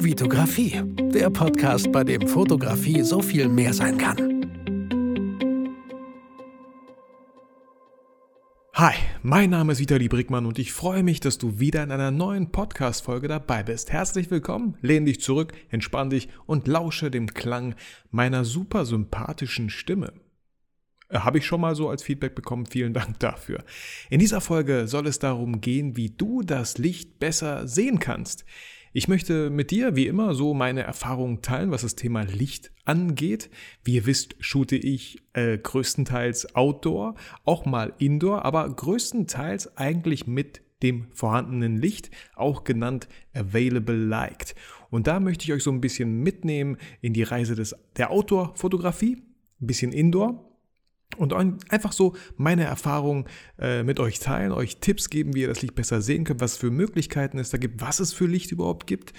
Vitografie, 0.00 0.80
der 1.12 1.28
Podcast, 1.28 1.90
bei 1.90 2.04
dem 2.04 2.28
Fotografie 2.28 3.02
so 3.02 3.20
viel 3.20 3.48
mehr 3.48 3.74
sein 3.74 3.98
kann. 3.98 4.16
Hi, 8.74 8.94
mein 9.22 9.50
Name 9.50 9.72
ist 9.72 9.80
Vitali 9.80 10.06
Brickmann 10.06 10.46
und 10.46 10.60
ich 10.60 10.72
freue 10.72 11.02
mich, 11.02 11.18
dass 11.18 11.36
du 11.38 11.58
wieder 11.58 11.82
in 11.82 11.90
einer 11.90 12.12
neuen 12.12 12.52
Podcast-Folge 12.52 13.26
dabei 13.26 13.64
bist. 13.64 13.90
Herzlich 13.90 14.30
willkommen, 14.30 14.76
lehn 14.82 15.04
dich 15.04 15.20
zurück, 15.20 15.52
entspann 15.68 16.10
dich 16.10 16.28
und 16.46 16.68
lausche 16.68 17.10
dem 17.10 17.34
Klang 17.34 17.74
meiner 18.12 18.44
super 18.44 18.84
sympathischen 18.84 19.68
Stimme. 19.68 20.12
Äh, 21.08 21.18
habe 21.20 21.38
ich 21.38 21.46
schon 21.46 21.60
mal 21.60 21.74
so 21.74 21.88
als 21.88 22.02
Feedback 22.02 22.34
bekommen. 22.34 22.66
Vielen 22.66 22.94
Dank 22.94 23.18
dafür. 23.18 23.64
In 24.10 24.20
dieser 24.20 24.40
Folge 24.40 24.86
soll 24.86 25.06
es 25.06 25.18
darum 25.18 25.60
gehen, 25.60 25.96
wie 25.96 26.10
du 26.10 26.42
das 26.42 26.78
Licht 26.78 27.18
besser 27.18 27.66
sehen 27.66 27.98
kannst. 27.98 28.44
Ich 28.92 29.08
möchte 29.08 29.50
mit 29.50 29.70
dir, 29.70 29.96
wie 29.96 30.06
immer, 30.06 30.34
so 30.34 30.54
meine 30.54 30.82
Erfahrungen 30.82 31.42
teilen, 31.42 31.70
was 31.70 31.82
das 31.82 31.94
Thema 31.94 32.22
Licht 32.22 32.72
angeht. 32.84 33.50
Wie 33.84 33.94
ihr 33.94 34.06
wisst, 34.06 34.36
shoote 34.40 34.76
ich 34.76 35.22
äh, 35.34 35.58
größtenteils 35.58 36.54
Outdoor, 36.54 37.14
auch 37.44 37.66
mal 37.66 37.92
Indoor, 37.98 38.44
aber 38.44 38.68
größtenteils 38.68 39.76
eigentlich 39.76 40.26
mit 40.26 40.62
dem 40.82 41.08
vorhandenen 41.12 41.76
Licht, 41.76 42.10
auch 42.34 42.64
genannt 42.64 43.08
Available 43.34 43.96
Light. 43.96 44.54
Und 44.90 45.06
da 45.06 45.20
möchte 45.20 45.44
ich 45.44 45.52
euch 45.52 45.64
so 45.64 45.72
ein 45.72 45.80
bisschen 45.80 46.22
mitnehmen 46.22 46.78
in 47.00 47.12
die 47.12 47.24
Reise 47.24 47.54
des, 47.54 47.74
der 47.96 48.10
Outdoor-Fotografie, 48.10 49.22
ein 49.60 49.66
bisschen 49.66 49.92
Indoor 49.92 50.47
und 51.16 51.32
einfach 51.32 51.92
so 51.92 52.14
meine 52.36 52.64
Erfahrungen 52.64 53.24
äh, 53.58 53.82
mit 53.82 53.98
euch 53.98 54.20
teilen, 54.20 54.52
euch 54.52 54.78
Tipps 54.78 55.10
geben, 55.10 55.34
wie 55.34 55.42
ihr 55.42 55.48
das 55.48 55.62
Licht 55.62 55.74
besser 55.74 56.00
sehen 56.00 56.24
könnt, 56.24 56.40
was 56.40 56.56
für 56.56 56.70
Möglichkeiten 56.70 57.38
es 57.38 57.50
da 57.50 57.58
gibt, 57.58 57.80
was 57.80 58.00
es 58.00 58.12
für 58.12 58.26
Licht 58.26 58.52
überhaupt 58.52 58.86
gibt 58.86 59.12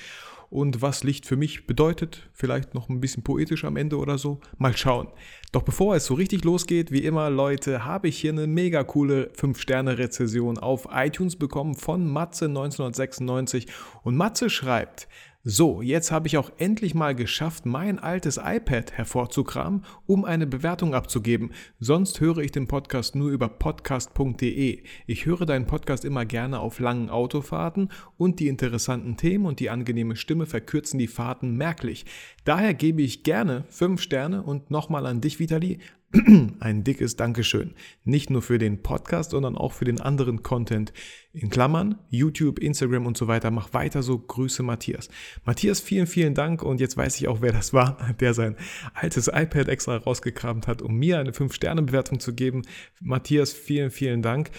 und 0.49 0.81
was 0.81 1.03
Licht 1.03 1.25
für 1.25 1.35
mich 1.35 1.67
bedeutet. 1.67 2.29
Vielleicht 2.33 2.73
noch 2.73 2.89
ein 2.89 2.99
bisschen 2.99 3.23
poetisch 3.23 3.63
am 3.65 3.77
Ende 3.77 3.97
oder 3.97 4.17
so. 4.17 4.39
Mal 4.57 4.75
schauen. 4.75 5.07
Doch 5.51 5.63
bevor 5.63 5.95
es 5.95 6.05
so 6.05 6.13
richtig 6.13 6.43
losgeht, 6.43 6.91
wie 6.91 7.03
immer, 7.03 7.29
Leute, 7.29 7.85
habe 7.85 8.07
ich 8.07 8.19
hier 8.19 8.31
eine 8.31 8.47
mega 8.47 8.83
coole 8.83 9.31
5-Sterne-Rezession 9.37 10.57
auf 10.57 10.87
iTunes 10.91 11.35
bekommen 11.35 11.75
von 11.75 12.07
Matze 12.07 12.45
1996. 12.45 13.67
Und 14.03 14.15
Matze 14.15 14.49
schreibt, 14.49 15.07
so, 15.45 15.81
jetzt 15.81 16.11
habe 16.11 16.27
ich 16.27 16.37
auch 16.37 16.51
endlich 16.57 16.93
mal 16.93 17.15
geschafft, 17.15 17.65
mein 17.65 17.97
altes 17.97 18.35
iPad 18.43 18.91
hervorzukramen, 18.91 19.85
um 20.05 20.25
eine 20.25 20.45
Bewertung 20.45 20.93
abzugeben. 20.93 21.51
Sonst 21.79 22.19
höre 22.19 22.39
ich 22.39 22.51
den 22.51 22.67
Podcast 22.67 23.15
nur 23.15 23.29
über 23.29 23.47
podcast.de. 23.47 24.83
Ich 25.07 25.25
höre 25.25 25.45
deinen 25.45 25.65
Podcast 25.65 26.03
immer 26.03 26.25
gerne 26.25 26.59
auf 26.59 26.79
langen 26.79 27.09
Autofahrten 27.09 27.87
und 28.17 28.41
die 28.41 28.49
interessanten 28.49 29.15
Themen 29.15 29.45
und 29.45 29.61
die 29.61 29.69
angenehme 29.69 30.17
Stimme 30.17 30.45
verkürzen 30.45 30.99
die 30.99 31.07
Fahrten 31.07 31.55
merklich. 31.55 32.05
Daher 32.43 32.73
gebe 32.73 33.01
ich 33.01 33.23
gerne 33.23 33.63
5 33.69 34.01
Sterne 34.01 34.43
und 34.43 34.71
nochmal 34.71 35.05
an 35.05 35.21
dich, 35.21 35.39
Vitali, 35.39 35.79
ein 36.59 36.83
dickes 36.83 37.15
Dankeschön. 37.15 37.75
Nicht 38.03 38.29
nur 38.29 38.41
für 38.41 38.57
den 38.57 38.81
Podcast, 38.81 39.31
sondern 39.31 39.55
auch 39.55 39.73
für 39.73 39.85
den 39.85 40.01
anderen 40.01 40.41
Content. 40.41 40.91
In 41.33 41.51
Klammern, 41.51 41.99
YouTube, 42.09 42.57
Instagram 42.57 43.05
und 43.05 43.15
so 43.15 43.27
weiter. 43.27 43.51
Mach 43.51 43.73
weiter 43.73 44.01
so. 44.01 44.17
Grüße 44.17 44.63
Matthias. 44.63 45.09
Matthias, 45.45 45.79
vielen, 45.79 46.07
vielen 46.07 46.33
Dank. 46.33 46.63
Und 46.63 46.79
jetzt 46.79 46.97
weiß 46.97 47.19
ich 47.19 47.27
auch, 47.27 47.41
wer 47.41 47.51
das 47.51 47.73
war, 47.73 48.13
der 48.19 48.33
sein 48.33 48.55
altes 48.95 49.27
iPad 49.27 49.67
extra 49.67 49.97
rausgekramt 49.97 50.67
hat, 50.67 50.81
um 50.81 50.95
mir 50.95 51.19
eine 51.19 51.31
5-Sterne-Bewertung 51.31 52.19
zu 52.19 52.33
geben. 52.33 52.63
Matthias, 52.99 53.53
vielen, 53.53 53.91
vielen 53.91 54.23
Dank. 54.23 54.49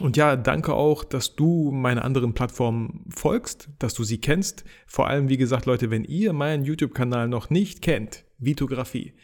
Und 0.00 0.16
ja, 0.16 0.34
danke 0.34 0.74
auch, 0.74 1.04
dass 1.04 1.36
du 1.36 1.70
meine 1.72 2.02
anderen 2.02 2.34
Plattformen 2.34 3.04
folgst, 3.10 3.68
dass 3.78 3.94
du 3.94 4.02
sie 4.02 4.18
kennst. 4.18 4.64
Vor 4.86 5.08
allem, 5.08 5.28
wie 5.28 5.36
gesagt, 5.36 5.66
Leute, 5.66 5.90
wenn 5.90 6.04
ihr 6.04 6.32
meinen 6.32 6.64
YouTube-Kanal 6.64 7.28
noch 7.28 7.50
nicht 7.50 7.80
kennt, 7.80 8.24
Vitografie, 8.38 9.14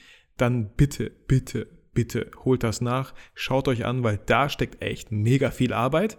dann 0.41 0.71
bitte, 0.77 1.11
bitte, 1.27 1.67
bitte 1.93 2.31
holt 2.45 2.63
das 2.63 2.81
nach, 2.81 3.15
schaut 3.35 3.69
euch 3.69 3.85
an, 3.85 4.03
weil 4.03 4.19
da 4.27 4.49
steckt 4.49 4.83
echt 4.83 5.13
mega 5.13 5.51
viel 5.51 5.73
Arbeit. 5.73 6.19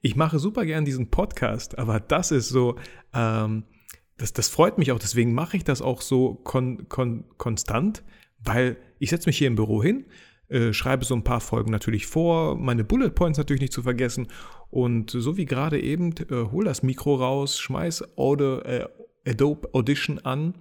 Ich 0.00 0.16
mache 0.16 0.38
super 0.38 0.64
gern 0.66 0.84
diesen 0.84 1.10
Podcast, 1.10 1.78
aber 1.78 2.00
das 2.00 2.32
ist 2.32 2.48
so, 2.48 2.76
ähm, 3.14 3.64
das, 4.16 4.32
das 4.32 4.48
freut 4.48 4.78
mich 4.78 4.92
auch, 4.92 4.98
deswegen 4.98 5.32
mache 5.32 5.56
ich 5.56 5.64
das 5.64 5.80
auch 5.80 6.00
so 6.00 6.34
kon, 6.34 6.88
kon, 6.88 7.24
konstant, 7.38 8.02
weil 8.38 8.76
ich 8.98 9.10
setze 9.10 9.28
mich 9.28 9.38
hier 9.38 9.46
im 9.46 9.56
Büro 9.56 9.82
hin, 9.82 10.06
äh, 10.48 10.72
schreibe 10.72 11.04
so 11.04 11.14
ein 11.14 11.24
paar 11.24 11.40
Folgen 11.40 11.70
natürlich 11.70 12.06
vor, 12.06 12.56
meine 12.56 12.84
Bullet 12.84 13.10
Points 13.10 13.38
natürlich 13.38 13.62
nicht 13.62 13.72
zu 13.72 13.82
vergessen 13.82 14.28
und 14.70 15.10
so 15.10 15.36
wie 15.36 15.44
gerade 15.44 15.80
eben, 15.80 16.14
äh, 16.30 16.50
hol 16.50 16.64
das 16.64 16.82
Mikro 16.82 17.14
raus, 17.14 17.58
schmeiß 17.58 18.18
Audio, 18.18 18.58
äh, 18.60 18.86
Adobe 19.26 19.72
Audition 19.72 20.18
an 20.18 20.54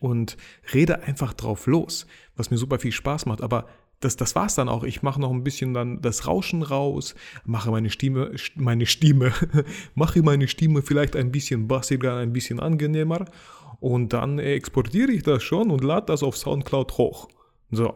und 0.00 0.36
rede 0.72 1.02
einfach 1.02 1.34
drauf 1.34 1.66
los, 1.66 2.06
was 2.36 2.50
mir 2.50 2.56
super 2.56 2.78
viel 2.78 2.92
Spaß 2.92 3.26
macht. 3.26 3.42
Aber 3.42 3.66
das, 4.00 4.16
das 4.16 4.34
war's 4.34 4.54
dann 4.54 4.68
auch. 4.68 4.84
Ich 4.84 5.02
mache 5.02 5.20
noch 5.20 5.32
ein 5.32 5.42
bisschen 5.42 5.74
dann 5.74 6.00
das 6.00 6.26
Rauschen 6.26 6.62
raus, 6.62 7.14
mache 7.44 7.70
meine 7.70 7.90
Stimme, 7.90 8.32
meine 8.54 8.86
Stimme, 8.86 9.32
mache 9.94 10.22
meine 10.22 10.48
Stimme 10.48 10.82
vielleicht 10.82 11.16
ein 11.16 11.32
bisschen 11.32 11.66
bassiger, 11.66 12.16
ein 12.16 12.32
bisschen 12.32 12.60
angenehmer 12.60 13.24
und 13.80 14.12
dann 14.12 14.38
exportiere 14.38 15.12
ich 15.12 15.22
das 15.22 15.42
schon 15.42 15.70
und 15.70 15.82
lade 15.82 16.06
das 16.06 16.22
auf 16.22 16.36
Soundcloud 16.36 16.98
hoch. 16.98 17.28
So. 17.70 17.94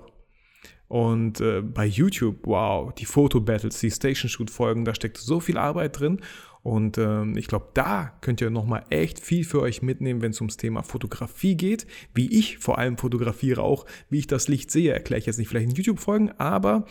Und 0.89 1.41
äh, 1.41 1.63
bei 1.63 1.87
YouTube, 1.87 2.41
wow, 2.43 2.93
die 2.93 3.07
Foto-Battles, 3.07 3.81
die 3.81 3.91
Station-Shoot-Folgen, 3.91 4.85
da 4.85 4.95
steckt 4.95 5.17
so 5.17 5.41
viel 5.41 5.57
Arbeit 5.57 5.99
drin. 5.99 6.21
Und 6.63 6.97
ähm, 6.97 7.37
ich 7.37 7.49
glaube, 7.49 7.69
da 7.75 8.17
könnt 8.21 8.41
ihr 8.41 8.51
nochmal 8.51 8.85
echt 8.91 9.19
viel 9.19 9.45
für 9.45 9.61
euch 9.61 9.83
mitnehmen, 9.83 10.23
wenn 10.23 10.31
es 10.31 10.41
ums 10.41 10.57
Thema 10.57 10.83
Fotografie 10.83 11.57
geht. 11.57 11.87
Wie 12.15 12.39
ich 12.39 12.59
vor 12.59 12.79
allem 12.79 12.99
fotografiere 12.99 13.63
auch, 13.63 13.85
wie 14.11 14.21
ich 14.21 14.29
das 14.29 14.47
Licht 14.47 14.71
sehe, 14.71 14.93
erkläre 14.93 15.19
ich 15.19 15.27
jetzt 15.27 15.39
nicht 15.39 15.49
vielleicht 15.49 15.71
in 15.71 15.75
YouTube-Folgen, 15.75 16.31
aber 16.39 16.87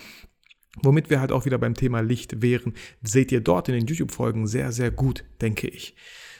Womit 0.84 1.10
wir 1.10 1.20
halt 1.20 1.34
auch 1.34 1.46
wieder 1.46 1.58
beim 1.58 1.74
Thema 1.74 2.00
Licht 2.00 2.42
wären, 2.42 2.74
seht 3.02 3.32
ihr 3.34 3.42
dort 3.42 3.68
in 3.68 3.76
den 3.76 3.88
YouTube-Folgen 3.88 4.48
sehr, 4.48 4.72
sehr 4.72 4.90
gut, 4.90 5.26
denke 5.42 5.68
ich. 5.68 5.96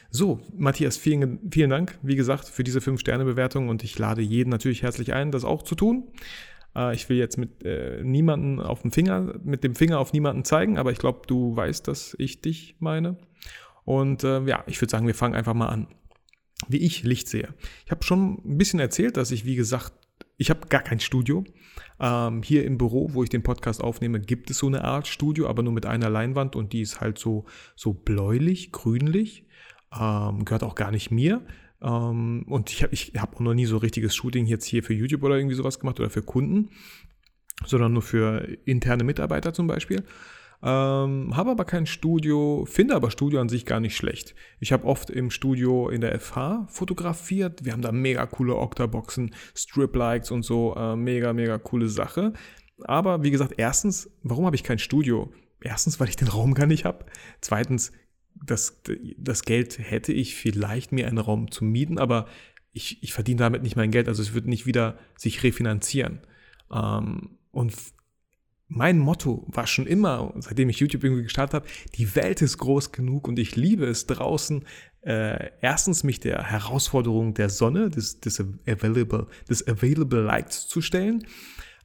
So, 0.10 0.40
Matthias, 0.58 0.98
vielen, 0.98 1.40
vielen 1.52 1.70
Dank, 1.70 1.98
wie 2.02 2.16
gesagt, 2.16 2.48
für 2.48 2.64
diese 2.64 2.80
5-Sterne-Bewertung 2.80 3.70
und 3.70 3.84
ich 3.84 3.98
lade 4.00 4.22
jeden 4.22 4.50
natürlich 4.50 4.84
herzlich 4.84 5.14
ein, 5.14 5.32
das 5.32 5.44
auch 5.44 5.64
zu 5.64 5.76
tun. 5.76 6.08
Äh, 6.76 6.96
ich 6.96 7.10
will 7.10 7.18
jetzt 7.18 7.38
mit 7.38 7.64
äh, 7.64 8.04
niemanden 8.04 8.60
auf 8.60 8.82
dem 8.82 8.92
Finger, 8.92 9.40
mit 9.44 9.64
dem 9.64 9.76
Finger 9.76 10.00
auf 10.00 10.14
niemanden 10.14 10.44
zeigen, 10.46 10.78
aber 10.78 10.92
ich 10.92 11.00
glaube, 11.00 11.22
du 11.28 11.56
weißt, 11.56 11.88
dass 11.88 12.16
ich 12.20 12.42
dich 12.42 12.76
meine. 12.80 13.18
Und 13.84 14.24
äh, 14.24 14.42
ja, 14.46 14.64
ich 14.68 14.80
würde 14.82 14.92
sagen, 14.92 15.08
wir 15.08 15.16
fangen 15.16 15.36
einfach 15.36 15.54
mal 15.54 15.70
an. 15.70 15.88
Wie 16.68 16.78
ich 16.78 17.04
Licht 17.04 17.28
sehe. 17.28 17.54
Ich 17.86 17.92
habe 17.92 18.04
schon 18.04 18.42
ein 18.46 18.58
bisschen 18.58 18.80
erzählt, 18.80 19.18
dass 19.18 19.32
ich, 19.32 19.46
wie 19.46 19.56
gesagt, 19.56 19.94
ich 20.38 20.50
habe 20.50 20.68
gar 20.68 20.82
kein 20.82 21.00
Studio. 21.00 21.44
Ähm, 22.00 22.44
hier 22.44 22.66
im 22.66 22.78
Büro, 22.78 23.14
wo 23.14 23.24
ich 23.24 23.30
den 23.30 23.44
Podcast 23.44 23.84
aufnehme, 23.84 24.20
gibt 24.20 24.50
es 24.50 24.60
so 24.60 24.68
eine 24.68 24.84
Art 24.84 25.08
Studio, 25.08 25.48
aber 25.48 25.64
nur 25.64 25.74
mit 25.74 25.86
einer 25.86 26.10
Leinwand 26.10 26.56
und 26.56 26.74
die 26.74 26.82
ist 26.82 27.02
halt 27.02 27.18
so, 27.18 27.46
so 27.76 27.94
bläulich, 27.94 28.72
grünlich. 28.72 29.46
Ähm, 30.00 30.46
gehört 30.46 30.64
auch 30.64 30.76
gar 30.76 30.92
nicht 30.92 31.12
mir. 31.12 31.42
Ähm, 31.82 32.46
und 32.48 32.72
ich 32.72 32.84
habe 32.84 32.94
ich 32.94 33.14
hab 33.18 33.36
auch 33.36 33.40
noch 33.40 33.54
nie 33.54 33.66
so 33.66 33.78
richtiges 33.78 34.16
Shooting 34.16 34.46
jetzt 34.46 34.66
hier 34.66 34.84
für 34.84 34.94
YouTube 34.94 35.24
oder 35.24 35.36
irgendwie 35.36 35.56
sowas 35.56 35.80
gemacht 35.80 36.00
oder 36.00 36.10
für 36.10 36.22
Kunden, 36.22 36.70
sondern 37.66 37.94
nur 37.94 38.02
für 38.02 38.48
interne 38.66 39.04
Mitarbeiter 39.04 39.54
zum 39.54 39.68
Beispiel. 39.68 40.04
Ähm, 40.64 41.36
habe 41.36 41.52
aber 41.52 41.66
kein 41.66 41.88
Studio, 41.88 42.66
finde 42.70 42.96
aber 42.96 43.10
Studio 43.10 43.42
an 43.42 43.50
sich 43.50 43.66
gar 43.66 43.80
nicht 43.80 43.96
schlecht. 43.96 44.36
Ich 44.60 44.72
habe 44.72 44.86
oft 44.86 45.10
im 45.10 45.32
Studio 45.32 45.90
in 45.90 46.02
der 46.02 46.20
FH 46.20 46.68
fotografiert. 46.70 47.66
Wir 47.66 47.74
haben 47.74 47.82
da 47.82 47.92
mega 47.92 48.28
coole 48.28 48.56
Octaboxen, 48.56 49.34
Strip-Likes 49.56 50.30
und 50.30 50.44
so. 50.44 50.76
Äh, 50.76 50.96
mega, 50.96 51.34
mega 51.34 51.58
coole 51.58 51.88
Sache. 51.88 52.34
Aber 52.84 53.24
wie 53.24 53.32
gesagt, 53.32 53.56
erstens, 53.58 54.12
warum 54.22 54.46
habe 54.46 54.56
ich 54.56 54.64
kein 54.64 54.78
Studio? 54.80 55.34
Erstens, 55.64 56.00
weil 56.00 56.10
ich 56.10 56.16
den 56.16 56.28
Raum 56.28 56.54
gar 56.54 56.68
nicht 56.68 56.86
habe. 56.86 57.06
Zweitens, 57.40 57.92
das, 58.36 58.82
das 59.18 59.44
Geld 59.44 59.78
hätte 59.80 60.14
ich 60.14 60.36
vielleicht 60.36 60.92
mir 60.92 61.08
einen 61.08 61.18
Raum 61.18 61.52
zu 61.52 61.64
mieten, 61.64 61.98
aber 61.98 62.28
ich, 62.74 63.04
ich 63.04 63.14
verdiene 63.14 63.40
damit 63.40 63.64
nicht 63.64 63.76
mein 63.76 63.92
Geld, 63.92 64.08
also 64.08 64.22
es 64.22 64.34
wird 64.34 64.48
nicht 64.48 64.66
wieder 64.66 64.98
sich 65.18 65.44
refinanzieren. 65.44 66.20
Ähm, 66.72 67.38
und 67.52 67.74
mein 68.68 69.00
Motto 69.00 69.46
war 69.50 69.68
schon 69.68 69.86
immer, 69.86 70.34
seitdem 70.40 70.70
ich 70.70 70.80
YouTube 70.80 71.04
irgendwie 71.04 71.24
gestartet 71.24 71.56
habe, 71.56 71.68
die 71.96 72.16
Welt 72.16 72.42
ist 72.42 72.58
groß 72.58 72.94
genug 72.94 73.28
und 73.28 73.38
ich 73.38 73.58
liebe 73.58 73.86
es 73.86 74.08
draußen, 74.08 74.64
äh, 75.02 75.50
erstens 75.60 76.04
mich 76.04 76.22
der 76.22 76.44
Herausforderung 76.44 77.34
der 77.34 77.50
Sonne, 77.50 77.90
des, 77.90 78.22
des, 78.22 78.40
Available, 78.40 79.28
des 79.50 79.68
Available 79.68 80.22
Lights 80.22 80.68
zu 80.68 80.82
stellen 80.82 81.26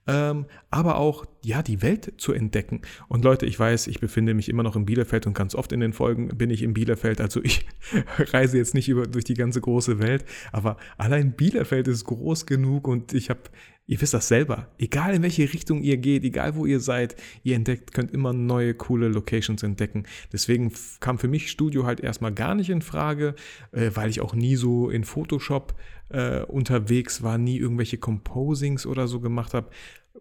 ähm, 0.07 0.47
aber 0.71 0.99
auch 0.99 1.27
ja 1.43 1.63
die 1.63 1.83
Welt 1.83 2.15
zu 2.19 2.33
entdecken. 2.33 2.83
Und 3.09 3.25
Leute, 3.25 3.47
ich 3.47 3.59
weiß, 3.59 3.87
ich 3.89 4.01
befinde 4.01 4.35
mich 4.35 4.49
immer 4.49 4.63
noch 4.63 4.77
in 4.77 4.87
Bielefeld 4.87 5.27
und 5.27 5.35
ganz 5.35 5.55
oft 5.55 5.73
in 5.73 5.81
den 5.81 5.93
Folgen 5.93 6.29
bin 6.29 6.51
ich 6.51 6.63
in 6.63 6.75
Bielefeld. 6.75 7.21
Also 7.21 7.43
ich 7.43 7.67
reise 8.19 8.59
jetzt 8.59 8.75
nicht 8.75 8.89
über 8.89 9.07
durch 9.07 9.25
die 9.25 9.35
ganze 9.35 9.61
große 9.61 9.99
Welt, 9.99 10.25
aber 10.53 10.77
allein 10.97 11.33
Bielefeld 11.33 11.89
ist 11.89 12.05
groß 12.05 12.47
genug 12.47 12.89
und 12.89 13.13
ich 13.13 13.31
habe 13.31 13.41
Ihr 13.89 14.01
wisst 14.01 14.15
das 14.15 14.27
selber. 14.27 14.69
Egal 14.79 15.15
in 15.15 15.23
welche 15.23 15.53
Richtung 15.53 15.83
ihr 15.83 15.97
geht, 15.97 16.25
egal 16.25 16.57
wo 16.57 16.67
ihr 16.67 16.81
seid, 16.81 17.15
ihr 17.45 17.55
entdeckt, 17.55 17.93
könnt 17.93 18.11
immer 18.11 18.33
neue 18.33 18.75
coole 18.75 19.09
Locations 19.09 19.63
entdecken. 19.63 20.05
Deswegen 20.33 20.73
kam 20.99 21.19
für 21.19 21.29
mich 21.29 21.51
Studio 21.51 21.87
halt 21.87 22.01
erstmal 22.01 22.33
gar 22.33 22.57
nicht 22.57 22.69
in 22.69 22.83
Frage, 22.83 23.37
äh, 23.71 23.91
weil 23.95 24.11
ich 24.11 24.21
auch 24.21 24.35
nie 24.35 24.57
so 24.57 24.91
in 24.91 25.05
Photoshop 25.05 25.75
äh, 26.09 26.43
unterwegs 26.43 27.23
war, 27.23 27.39
nie 27.39 27.59
irgendwelche 27.59 27.99
Composings 27.99 28.87
oder 28.87 29.07
so 29.07 29.21
gemacht 29.21 29.55
habe. 29.55 29.71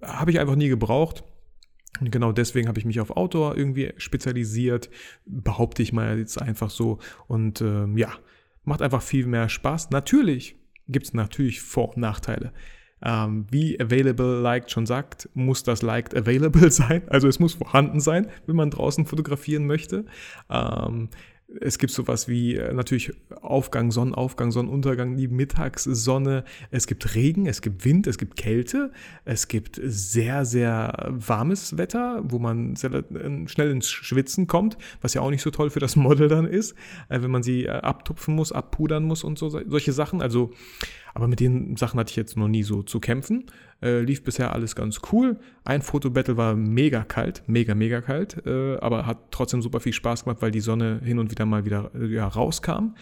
Habe 0.01 0.29
ich 0.29 0.39
einfach 0.39 0.55
nie 0.55 0.69
gebraucht. 0.69 1.23
Und 1.99 2.11
genau 2.11 2.33
deswegen 2.33 2.67
habe 2.67 2.77
ich 2.77 2.85
mich 2.85 2.99
auf 2.99 3.11
Outdoor 3.11 3.57
irgendwie 3.57 3.93
spezialisiert, 3.97 4.89
behaupte 5.25 5.81
ich 5.81 5.93
mal 5.93 6.19
jetzt 6.19 6.39
einfach 6.39 6.69
so. 6.69 6.99
Und 7.27 7.61
ähm, 7.61 7.97
ja, 7.97 8.11
macht 8.63 8.83
einfach 8.83 9.01
viel 9.01 9.25
mehr 9.25 9.49
Spaß. 9.49 9.89
Natürlich 9.89 10.57
gibt 10.87 11.07
es 11.07 11.13
natürlich 11.13 11.61
Vor- 11.61 11.89
und 11.89 11.97
Nachteile. 11.97 12.51
Ähm, 13.01 13.45
wie 13.51 13.79
Available 13.79 14.39
Liked 14.41 14.71
schon 14.71 14.85
sagt, 14.85 15.29
muss 15.33 15.63
das 15.63 15.81
Liked 15.81 16.15
available 16.15 16.71
sein. 16.71 17.03
Also 17.09 17.27
es 17.27 17.39
muss 17.39 17.53
vorhanden 17.53 17.99
sein, 17.99 18.27
wenn 18.45 18.55
man 18.55 18.69
draußen 18.69 19.05
fotografieren 19.05 19.67
möchte. 19.67 20.05
Ähm, 20.49 21.09
es 21.61 21.77
gibt 21.77 21.93
sowas 21.93 22.27
wie 22.27 22.55
äh, 22.55 22.73
natürlich 22.73 23.13
Aufgang, 23.41 23.91
Sonnenaufgang, 23.91 24.51
Sonnenuntergang, 24.51 25.15
die 25.15 25.27
Mittagssonne. 25.27 26.43
Es 26.71 26.87
gibt 26.87 27.13
Regen, 27.13 27.45
es 27.45 27.61
gibt 27.61 27.85
Wind, 27.85 28.07
es 28.07 28.17
gibt 28.17 28.35
Kälte. 28.35 28.91
Es 29.25 29.47
gibt 29.47 29.79
sehr, 29.83 30.45
sehr 30.45 31.11
warmes 31.11 31.77
Wetter, 31.77 32.23
wo 32.23 32.39
man 32.39 32.75
sehr, 32.75 32.91
äh, 32.93 33.47
schnell 33.47 33.71
ins 33.71 33.89
Schwitzen 33.89 34.47
kommt, 34.47 34.77
was 35.01 35.13
ja 35.13 35.21
auch 35.21 35.29
nicht 35.29 35.43
so 35.43 35.51
toll 35.51 35.69
für 35.69 35.79
das 35.79 35.95
Model 35.95 36.27
dann 36.27 36.45
ist, 36.45 36.73
äh, 37.09 37.21
wenn 37.21 37.31
man 37.31 37.43
sie 37.43 37.69
abtupfen 37.69 38.35
muss, 38.35 38.51
abpudern 38.51 39.03
muss 39.03 39.23
und 39.23 39.37
so, 39.37 39.49
solche 39.49 39.93
Sachen. 39.93 40.21
Also 40.21 40.51
aber 41.15 41.29
mit 41.29 41.39
den 41.39 41.77
Sachen 41.77 41.97
hatte 41.97 42.09
ich 42.11 42.17
jetzt 42.17 42.35
noch 42.35 42.49
nie 42.49 42.63
so 42.63 42.83
zu 42.83 42.99
kämpfen. 42.99 43.45
Äh, 43.85 44.01
lief 44.01 44.23
bisher 44.23 44.51
alles 44.51 44.75
ganz 44.75 44.99
cool. 45.11 45.37
Ein 45.63 45.83
Fotobattle 45.83 46.37
war 46.37 46.55
mega 46.55 47.03
kalt, 47.03 47.43
mega, 47.45 47.75
mega 47.75 48.01
kalt, 48.01 48.43
äh, 48.47 48.77
aber 48.77 49.05
hat 49.05 49.29
trotzdem 49.29 49.61
super 49.61 49.79
viel 49.79 49.93
Spaß 49.93 50.23
gemacht, 50.23 50.41
weil 50.41 50.49
die 50.49 50.59
Sonne 50.59 51.01
hin 51.03 51.19
und 51.19 51.29
wieder 51.29 51.45
mal 51.45 51.65
wieder 51.65 51.91
äh, 51.93 52.07
ja, 52.07 52.27
rauskam. 52.27 52.95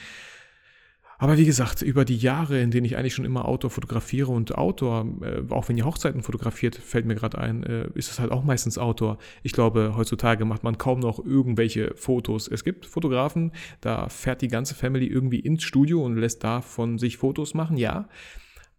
Aber 1.18 1.38
wie 1.38 1.46
gesagt, 1.46 1.82
über 1.82 2.04
die 2.04 2.18
Jahre, 2.18 2.60
in 2.60 2.70
denen 2.70 2.84
ich 2.86 2.98
eigentlich 2.98 3.14
schon 3.14 3.24
immer 3.24 3.46
Outdoor 3.46 3.72
fotografiere 3.72 4.30
und 4.30 4.58
Outdoor, 4.58 5.06
äh, 5.22 5.54
auch 5.54 5.70
wenn 5.70 5.78
ihr 5.78 5.86
Hochzeiten 5.86 6.22
fotografiert, 6.22 6.76
fällt 6.76 7.06
mir 7.06 7.16
gerade 7.16 7.38
ein, 7.38 7.64
äh, 7.64 7.88
ist 7.94 8.12
es 8.12 8.20
halt 8.20 8.34
auch 8.34 8.44
meistens 8.44 8.78
Outdoor. 8.78 9.20
Ich 9.42 9.54
glaube, 9.54 9.94
heutzutage 9.96 10.44
macht 10.44 10.66
man 10.66 10.78
kaum 10.78 11.00
noch 11.00 11.24
irgendwelche 11.24 11.94
Fotos. 11.96 12.50
Es 12.50 12.66
gibt 12.66 12.86
Fotografen, 12.86 13.54
da 13.80 14.10
fährt 14.10 14.42
die 14.42 14.50
ganze 14.50 14.76
Family 14.76 15.08
irgendwie 15.08 15.40
ins 15.40 15.64
Studio 15.64 16.04
und 16.04 16.18
lässt 16.18 16.44
da 16.44 16.60
von 16.60 16.98
sich 16.98 17.16
Fotos 17.16 17.54
machen, 17.54 17.78
ja. 17.78 18.10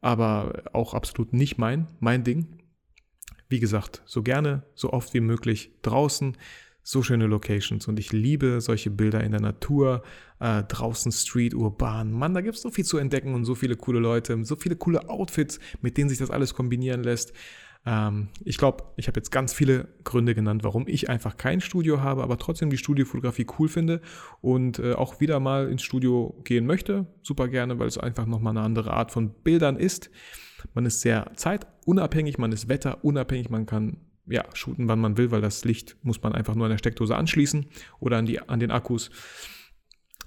Aber 0.04 0.64
auch 0.74 0.92
absolut 0.92 1.32
nicht 1.32 1.56
mein, 1.56 1.86
mein 1.98 2.24
Ding. 2.24 2.58
Wie 3.48 3.58
gesagt, 3.58 4.02
so 4.04 4.22
gerne, 4.22 4.64
so 4.74 4.92
oft 4.92 5.14
wie 5.14 5.20
möglich 5.20 5.72
draußen 5.80 6.36
so 6.86 7.02
schöne 7.02 7.26
Locations 7.26 7.88
und 7.88 7.98
ich 7.98 8.12
liebe 8.12 8.60
solche 8.60 8.90
Bilder 8.90 9.24
in 9.24 9.32
der 9.32 9.40
Natur, 9.40 10.02
äh, 10.38 10.62
draußen 10.64 11.10
Street, 11.10 11.54
urban. 11.54 12.12
Mann, 12.12 12.34
da 12.34 12.42
gibt 12.42 12.56
es 12.56 12.62
so 12.62 12.70
viel 12.70 12.84
zu 12.84 12.98
entdecken 12.98 13.34
und 13.34 13.46
so 13.46 13.54
viele 13.54 13.76
coole 13.76 14.00
Leute, 14.00 14.44
so 14.44 14.54
viele 14.54 14.76
coole 14.76 15.08
Outfits, 15.08 15.58
mit 15.80 15.96
denen 15.96 16.10
sich 16.10 16.18
das 16.18 16.30
alles 16.30 16.52
kombinieren 16.52 17.02
lässt. 17.02 17.32
Ähm, 17.86 18.28
ich 18.44 18.56
glaube, 18.58 18.84
ich 18.96 19.08
habe 19.08 19.18
jetzt 19.18 19.30
ganz 19.30 19.52
viele 19.52 19.88
Gründe 20.04 20.34
genannt, 20.34 20.64
warum 20.64 20.86
ich 20.88 21.10
einfach 21.10 21.36
kein 21.36 21.60
Studio 21.60 22.00
habe, 22.00 22.22
aber 22.22 22.38
trotzdem 22.38 22.70
die 22.70 22.78
Studiofotografie 22.78 23.46
cool 23.58 23.68
finde 23.68 24.00
und 24.40 24.78
äh, 24.78 24.94
auch 24.94 25.20
wieder 25.20 25.40
mal 25.40 25.68
ins 25.68 25.82
Studio 25.82 26.40
gehen 26.44 26.66
möchte. 26.66 27.06
Super 27.22 27.48
gerne, 27.48 27.78
weil 27.78 27.88
es 27.88 27.98
einfach 27.98 28.26
nochmal 28.26 28.56
eine 28.56 28.64
andere 28.64 28.92
Art 28.92 29.10
von 29.10 29.30
Bildern 29.30 29.76
ist. 29.76 30.10
Man 30.72 30.86
ist 30.86 31.02
sehr 31.02 31.32
zeitunabhängig, 31.34 32.38
man 32.38 32.52
ist 32.52 32.68
wetterunabhängig, 32.68 33.50
man 33.50 33.66
kann 33.66 33.98
ja, 34.26 34.44
shooten, 34.54 34.88
wann 34.88 35.00
man 35.00 35.18
will, 35.18 35.30
weil 35.30 35.42
das 35.42 35.64
Licht 35.64 35.96
muss 36.02 36.22
man 36.22 36.32
einfach 36.34 36.54
nur 36.54 36.64
an 36.64 36.70
der 36.70 36.78
Steckdose 36.78 37.14
anschließen 37.14 37.66
oder 38.00 38.18
an, 38.18 38.26
die, 38.26 38.40
an 38.40 38.60
den 38.60 38.70
Akkus. 38.70 39.10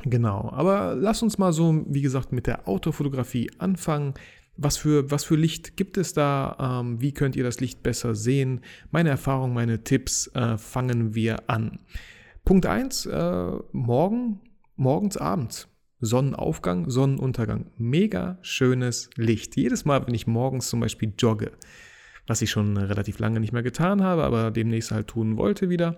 Genau, 0.03 0.51
aber 0.51 0.95
lass 0.95 1.23
uns 1.23 1.39
mal 1.39 1.51
so, 1.51 1.83
wie 1.87 2.03
gesagt, 2.03 2.31
mit 2.31 2.45
der 2.45 2.67
Autofotografie 2.67 3.49
anfangen. 3.57 4.13
Was 4.57 4.77
für, 4.77 5.11
was 5.11 5.23
für 5.23 5.35
Licht 5.35 5.77
gibt 5.77 5.97
es 5.97 6.13
da? 6.13 6.81
Ähm, 6.81 6.99
wie 6.99 7.13
könnt 7.13 7.35
ihr 7.35 7.43
das 7.43 7.59
Licht 7.59 7.83
besser 7.83 8.15
sehen? 8.15 8.61
Meine 8.91 9.09
Erfahrung, 9.09 9.53
meine 9.53 9.83
Tipps 9.83 10.27
äh, 10.33 10.57
fangen 10.57 11.13
wir 11.13 11.49
an. 11.49 11.79
Punkt 12.43 12.65
1, 12.65 13.05
äh, 13.05 13.51
morgen, 13.71 14.41
morgens, 14.75 15.17
abends. 15.17 15.67
Sonnenaufgang, 15.99 16.89
Sonnenuntergang. 16.89 17.71
Mega 17.77 18.37
schönes 18.41 19.09
Licht. 19.15 19.55
Jedes 19.55 19.85
Mal, 19.85 20.05
wenn 20.05 20.13
ich 20.13 20.27
morgens 20.27 20.69
zum 20.69 20.79
Beispiel 20.79 21.13
jogge, 21.17 21.51
was 22.27 22.41
ich 22.41 22.49
schon 22.49 22.77
relativ 22.77 23.19
lange 23.19 23.39
nicht 23.39 23.53
mehr 23.53 23.63
getan 23.63 24.03
habe, 24.03 24.23
aber 24.23 24.51
demnächst 24.51 24.91
halt 24.91 25.07
tun 25.07 25.37
wollte 25.37 25.69
wieder. 25.69 25.97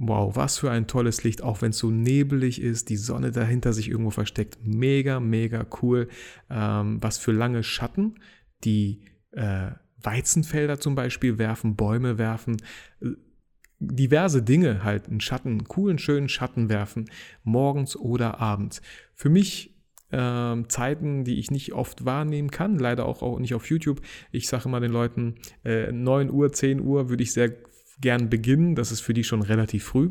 Wow, 0.00 0.36
was 0.36 0.58
für 0.58 0.70
ein 0.70 0.86
tolles 0.86 1.24
Licht, 1.24 1.42
auch 1.42 1.60
wenn 1.60 1.70
es 1.70 1.78
so 1.78 1.90
nebelig 1.90 2.62
ist, 2.62 2.88
die 2.88 2.96
Sonne 2.96 3.32
dahinter 3.32 3.72
sich 3.72 3.88
irgendwo 3.88 4.10
versteckt. 4.10 4.56
Mega, 4.62 5.18
mega 5.18 5.66
cool. 5.82 6.06
Ähm, 6.48 7.02
was 7.02 7.18
für 7.18 7.32
lange 7.32 7.64
Schatten, 7.64 8.20
die 8.62 9.00
äh, 9.32 9.72
Weizenfelder 10.00 10.78
zum 10.78 10.94
Beispiel 10.94 11.38
werfen, 11.38 11.74
Bäume 11.74 12.16
werfen, 12.16 12.58
äh, 13.02 13.08
diverse 13.80 14.40
Dinge 14.40 14.84
halt 14.84 15.08
einen 15.08 15.20
Schatten, 15.20 15.64
coolen, 15.64 15.98
schönen 15.98 16.28
Schatten 16.28 16.68
werfen, 16.68 17.10
morgens 17.42 17.96
oder 17.96 18.38
abends. 18.38 18.82
Für 19.14 19.30
mich 19.30 19.74
ähm, 20.12 20.68
Zeiten, 20.68 21.24
die 21.24 21.40
ich 21.40 21.50
nicht 21.50 21.72
oft 21.72 22.04
wahrnehmen 22.04 22.52
kann, 22.52 22.78
leider 22.78 23.04
auch, 23.04 23.20
auch 23.22 23.40
nicht 23.40 23.54
auf 23.54 23.68
YouTube. 23.68 24.00
Ich 24.30 24.46
sage 24.46 24.68
immer 24.68 24.78
den 24.78 24.92
Leuten, 24.92 25.34
äh, 25.64 25.90
9 25.90 26.30
Uhr, 26.30 26.52
10 26.52 26.80
Uhr 26.80 27.08
würde 27.08 27.24
ich 27.24 27.32
sehr 27.32 27.52
gern 28.00 28.30
beginnen. 28.30 28.74
Das 28.74 28.92
ist 28.92 29.00
für 29.00 29.14
die 29.14 29.24
schon 29.24 29.42
relativ 29.42 29.84
früh. 29.84 30.10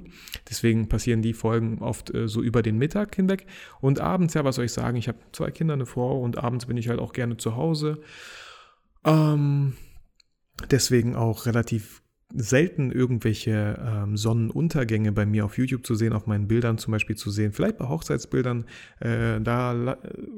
Deswegen 0.49 0.89
passieren 0.89 1.21
die 1.21 1.33
Folgen 1.33 1.79
oft 1.79 2.13
äh, 2.13 2.27
so 2.27 2.41
über 2.41 2.61
den 2.61 2.77
Mittag 2.77 3.15
hinweg. 3.15 3.45
Und 3.79 3.99
abends, 3.99 4.33
ja, 4.33 4.43
was 4.43 4.55
soll 4.55 4.65
ich 4.65 4.73
sagen? 4.73 4.97
Ich 4.97 5.07
habe 5.07 5.19
zwei 5.31 5.51
Kinder, 5.51 5.73
eine 5.73 5.85
Frau 5.85 6.21
und 6.21 6.37
abends 6.37 6.65
bin 6.65 6.77
ich 6.77 6.89
halt 6.89 6.99
auch 6.99 7.13
gerne 7.13 7.37
zu 7.37 7.55
Hause. 7.55 8.01
Ähm, 9.05 9.73
deswegen 10.69 11.15
auch 11.15 11.45
relativ 11.45 12.01
selten 12.33 12.91
irgendwelche 12.91 13.79
ähm, 13.81 14.17
Sonnenuntergänge 14.17 15.13
bei 15.13 15.25
mir 15.25 15.45
auf 15.45 15.57
YouTube 15.57 15.85
zu 15.85 15.95
sehen, 15.95 16.11
auf 16.11 16.27
meinen 16.27 16.47
Bildern 16.47 16.77
zum 16.77 16.91
Beispiel 16.91 17.15
zu 17.15 17.31
sehen. 17.31 17.53
Vielleicht 17.53 17.77
bei 17.77 17.87
Hochzeitsbildern, 17.87 18.65
äh, 18.99 19.39
da 19.39 19.97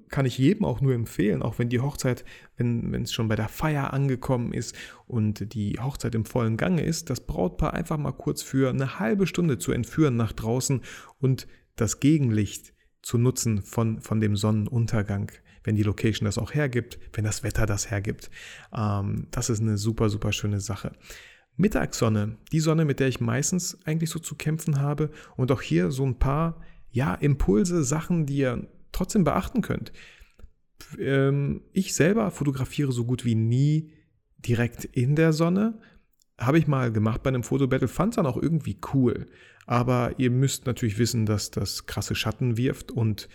kann 0.10 0.26
ich 0.26 0.38
jedem 0.38 0.66
auch 0.66 0.82
nur 0.82 0.94
empfehlen, 0.94 1.42
auch 1.42 1.58
wenn 1.58 1.70
die 1.70 1.80
Hochzeit, 1.80 2.26
wenn 2.58 2.94
es 2.94 3.12
schon 3.12 3.28
bei 3.28 3.36
der 3.36 3.48
Feier 3.48 3.92
angekommen 3.92 4.54
ist 4.54 4.76
und 5.08 5.54
die 5.54 5.80
Hochzeit 5.80 6.14
im 6.14 6.26
vollen 6.26 6.58
Gange 6.58 6.84
ist, 6.84 7.10
das 7.10 7.22
Brautpaar 7.22 7.74
einfach 7.74 7.98
mal 7.98 8.12
kurz 8.12 8.44
für 8.44 8.70
eine 8.70 9.00
halbe 9.00 9.26
Stunde 9.26 9.58
zu 9.58 9.72
entführen 9.72 10.16
nach 10.16 10.32
draußen 10.32 10.82
und 11.20 11.48
das 11.76 12.00
Gegenlicht 12.00 12.74
zu 13.02 13.18
nutzen 13.18 13.64
von, 13.64 14.00
von 14.02 14.20
dem 14.20 14.36
Sonnenuntergang 14.36 15.32
wenn 15.64 15.76
die 15.76 15.84
Location 15.84 16.26
das 16.26 16.38
auch 16.38 16.54
hergibt, 16.54 16.98
wenn 17.14 17.26
das 17.26 17.44
Wetter 17.44 17.66
das 17.66 17.92
hergibt. 17.92 18.30
Ähm, 18.74 19.28
das 19.32 19.50
ist 19.50 19.62
eine 19.62 19.78
super, 19.78 20.10
super 20.10 20.32
schöne 20.32 20.60
Sache. 20.60 20.94
Mittagssonne, 21.60 22.38
die 22.54 22.62
Sonne, 22.62 22.86
mit 22.86 23.00
der 23.00 23.10
ich 23.10 23.20
meistens 23.20 23.78
eigentlich 23.86 24.10
so 24.10 24.20
zu 24.20 24.36
kämpfen 24.36 24.80
habe. 24.80 25.12
Und 25.36 25.52
auch 25.52 25.62
hier 25.62 25.92
so 25.92 26.06
ein 26.06 26.18
paar, 26.18 26.62
ja, 26.90 27.14
Impulse, 27.16 27.84
Sachen, 27.84 28.26
die 28.26 28.38
ihr 28.38 28.68
trotzdem 28.94 29.26
beachten 29.26 29.62
könnt. 29.62 29.92
Ähm, 30.98 31.62
ich 31.74 31.94
selber 31.94 32.32
fotografiere 32.32 32.94
so 32.94 33.04
gut 33.04 33.26
wie 33.26 33.36
nie 33.36 33.92
direkt 34.38 34.86
in 34.86 35.18
der 35.18 35.34
Sonne. 35.34 35.80
Habe 36.38 36.60
ich 36.60 36.68
mal 36.68 36.94
gemacht 36.94 37.24
bei 37.24 37.28
einem 37.28 37.44
Fotobattle, 37.44 37.90
fand 37.90 38.14
es 38.14 38.16
dann 38.16 38.26
auch 38.26 38.42
irgendwie 38.42 38.78
cool. 38.94 39.26
Aber 39.66 40.14
ihr 40.18 40.32
müsst 40.32 40.66
natürlich 40.66 40.98
wissen, 40.98 41.26
dass 41.26 41.52
das 41.52 41.86
krasse 41.86 42.16
Schatten 42.16 42.56
wirft 42.56 42.90
und 42.90 43.28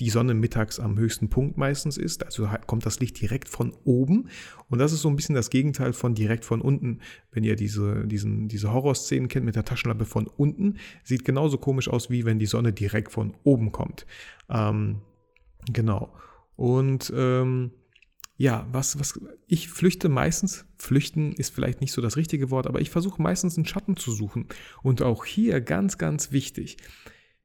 die 0.00 0.08
Sonne 0.10 0.32
mittags 0.32 0.80
am 0.80 0.98
höchsten 0.98 1.28
Punkt 1.28 1.58
meistens 1.58 1.98
ist. 1.98 2.24
Also 2.24 2.48
kommt 2.66 2.86
das 2.86 3.00
Licht 3.00 3.20
direkt 3.20 3.48
von 3.48 3.76
oben. 3.84 4.28
Und 4.68 4.78
das 4.78 4.92
ist 4.92 5.02
so 5.02 5.10
ein 5.10 5.16
bisschen 5.16 5.34
das 5.34 5.50
Gegenteil 5.50 5.92
von 5.92 6.14
direkt 6.14 6.46
von 6.46 6.62
unten. 6.62 7.00
Wenn 7.30 7.44
ihr 7.44 7.54
diese, 7.54 8.06
diesen, 8.06 8.48
diese 8.48 8.72
Horrorszenen 8.72 9.28
kennt 9.28 9.44
mit 9.44 9.56
der 9.56 9.66
Taschenlampe 9.66 10.06
von 10.06 10.26
unten, 10.26 10.78
sieht 11.04 11.26
genauso 11.26 11.58
komisch 11.58 11.88
aus, 11.88 12.08
wie 12.08 12.24
wenn 12.24 12.38
die 12.38 12.46
Sonne 12.46 12.72
direkt 12.72 13.12
von 13.12 13.36
oben 13.44 13.72
kommt. 13.72 14.06
Ähm, 14.48 15.02
genau. 15.70 16.14
Und 16.56 17.12
ähm, 17.14 17.72
ja, 18.38 18.66
was, 18.72 18.98
was, 18.98 19.20
ich 19.48 19.68
flüchte 19.68 20.08
meistens, 20.08 20.64
flüchten 20.78 21.32
ist 21.34 21.54
vielleicht 21.54 21.82
nicht 21.82 21.92
so 21.92 22.00
das 22.00 22.16
richtige 22.16 22.50
Wort, 22.50 22.66
aber 22.66 22.80
ich 22.80 22.88
versuche 22.88 23.20
meistens 23.20 23.58
einen 23.58 23.66
Schatten 23.66 23.98
zu 23.98 24.12
suchen. 24.12 24.46
Und 24.82 25.02
auch 25.02 25.26
hier 25.26 25.60
ganz, 25.60 25.98
ganz 25.98 26.32
wichtig. 26.32 26.78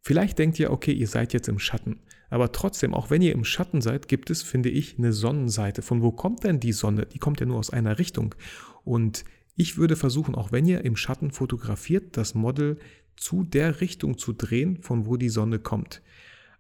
Vielleicht 0.06 0.38
denkt 0.38 0.60
ihr, 0.60 0.70
okay, 0.70 0.92
ihr 0.92 1.08
seid 1.08 1.34
jetzt 1.34 1.48
im 1.48 1.58
Schatten. 1.58 2.00
Aber 2.30 2.52
trotzdem, 2.52 2.94
auch 2.94 3.10
wenn 3.10 3.24
ihr 3.24 3.32
im 3.32 3.44
Schatten 3.44 3.82
seid, 3.82 4.08
gibt 4.08 4.30
es, 4.30 4.44
finde 4.44 4.70
ich, 4.70 5.00
eine 5.00 5.12
Sonnenseite. 5.12 5.82
Von 5.82 6.04
wo 6.04 6.12
kommt 6.12 6.44
denn 6.44 6.60
die 6.60 6.74
Sonne? 6.74 7.08
Die 7.08 7.18
kommt 7.18 7.40
ja 7.40 7.48
nur 7.48 7.58
aus 7.58 7.72
einer 7.72 7.98
Richtung. 7.98 8.36
Und 8.84 9.26
ich 9.56 9.78
würde 9.78 9.96
versuchen, 9.96 10.36
auch 10.36 10.52
wenn 10.52 10.68
ihr 10.68 10.86
im 10.86 10.96
Schatten 10.96 11.32
fotografiert, 11.32 12.18
das 12.18 12.36
Model 12.36 12.78
zu 13.16 13.44
der 13.44 13.82
Richtung 13.82 14.20
zu 14.20 14.34
drehen, 14.34 14.78
von 14.84 15.08
wo 15.08 15.18
die 15.18 15.30
Sonne 15.30 15.58
kommt. 15.58 16.04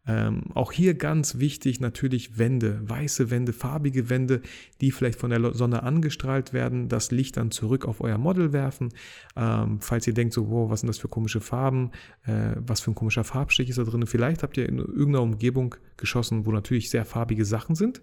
Ähm, 0.08 0.44
auch 0.54 0.72
hier 0.72 0.94
ganz 0.94 1.40
wichtig 1.40 1.80
natürlich 1.80 2.38
Wände, 2.38 2.80
weiße 2.84 3.32
Wände, 3.32 3.54
farbige 3.54 4.10
Wände, 4.10 4.42
die 4.82 4.92
vielleicht 4.92 5.20
von 5.20 5.32
der 5.32 5.54
Sonne 5.54 5.84
angestrahlt 5.84 6.54
werden, 6.54 6.90
das 6.90 7.12
Licht 7.12 7.38
dann 7.38 7.52
zurück 7.52 7.86
auf 7.86 8.02
euer 8.02 8.18
Model 8.18 8.54
werfen. 8.54 8.94
Ähm, 9.36 9.80
falls 9.82 10.06
ihr 10.06 10.14
denkt, 10.14 10.34
so, 10.34 10.50
wow, 10.50 10.70
was 10.70 10.82
sind 10.82 10.88
das 10.88 11.00
für 11.00 11.08
komische 11.08 11.42
Farben, 11.42 11.92
äh, 12.26 12.56
was 12.58 12.82
für 12.82 12.92
ein 12.92 12.96
komischer 12.96 13.24
Farbstich 13.24 13.70
ist 13.70 13.80
da 13.80 13.84
drin. 13.84 14.06
Vielleicht 14.06 14.44
habt 14.44 14.58
ihr 14.58 14.70
in 14.70 14.78
irgendeiner 14.78 15.24
Umgebung 15.24 15.76
geschossen, 15.98 16.46
wo 16.46 16.52
natürlich 16.52 16.90
sehr 16.90 17.06
farbige 17.06 17.46
Sachen 17.46 17.76
sind. 17.76 18.02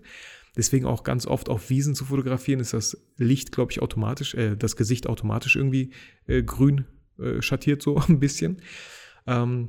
Deswegen 0.56 0.84
auch 0.84 1.02
ganz 1.02 1.26
oft 1.26 1.48
auf 1.48 1.70
Wiesen 1.70 1.94
zu 1.94 2.04
fotografieren, 2.04 2.60
ist 2.60 2.74
das 2.74 3.00
Licht, 3.16 3.52
glaube 3.52 3.72
ich, 3.72 3.80
automatisch, 3.80 4.34
äh, 4.34 4.56
das 4.56 4.76
Gesicht 4.76 5.06
automatisch 5.06 5.56
irgendwie 5.56 5.92
äh, 6.26 6.42
grün 6.42 6.84
äh, 7.18 7.40
schattiert 7.40 7.80
so 7.80 7.96
ein 8.08 8.18
bisschen. 8.18 8.60
Ähm, 9.26 9.68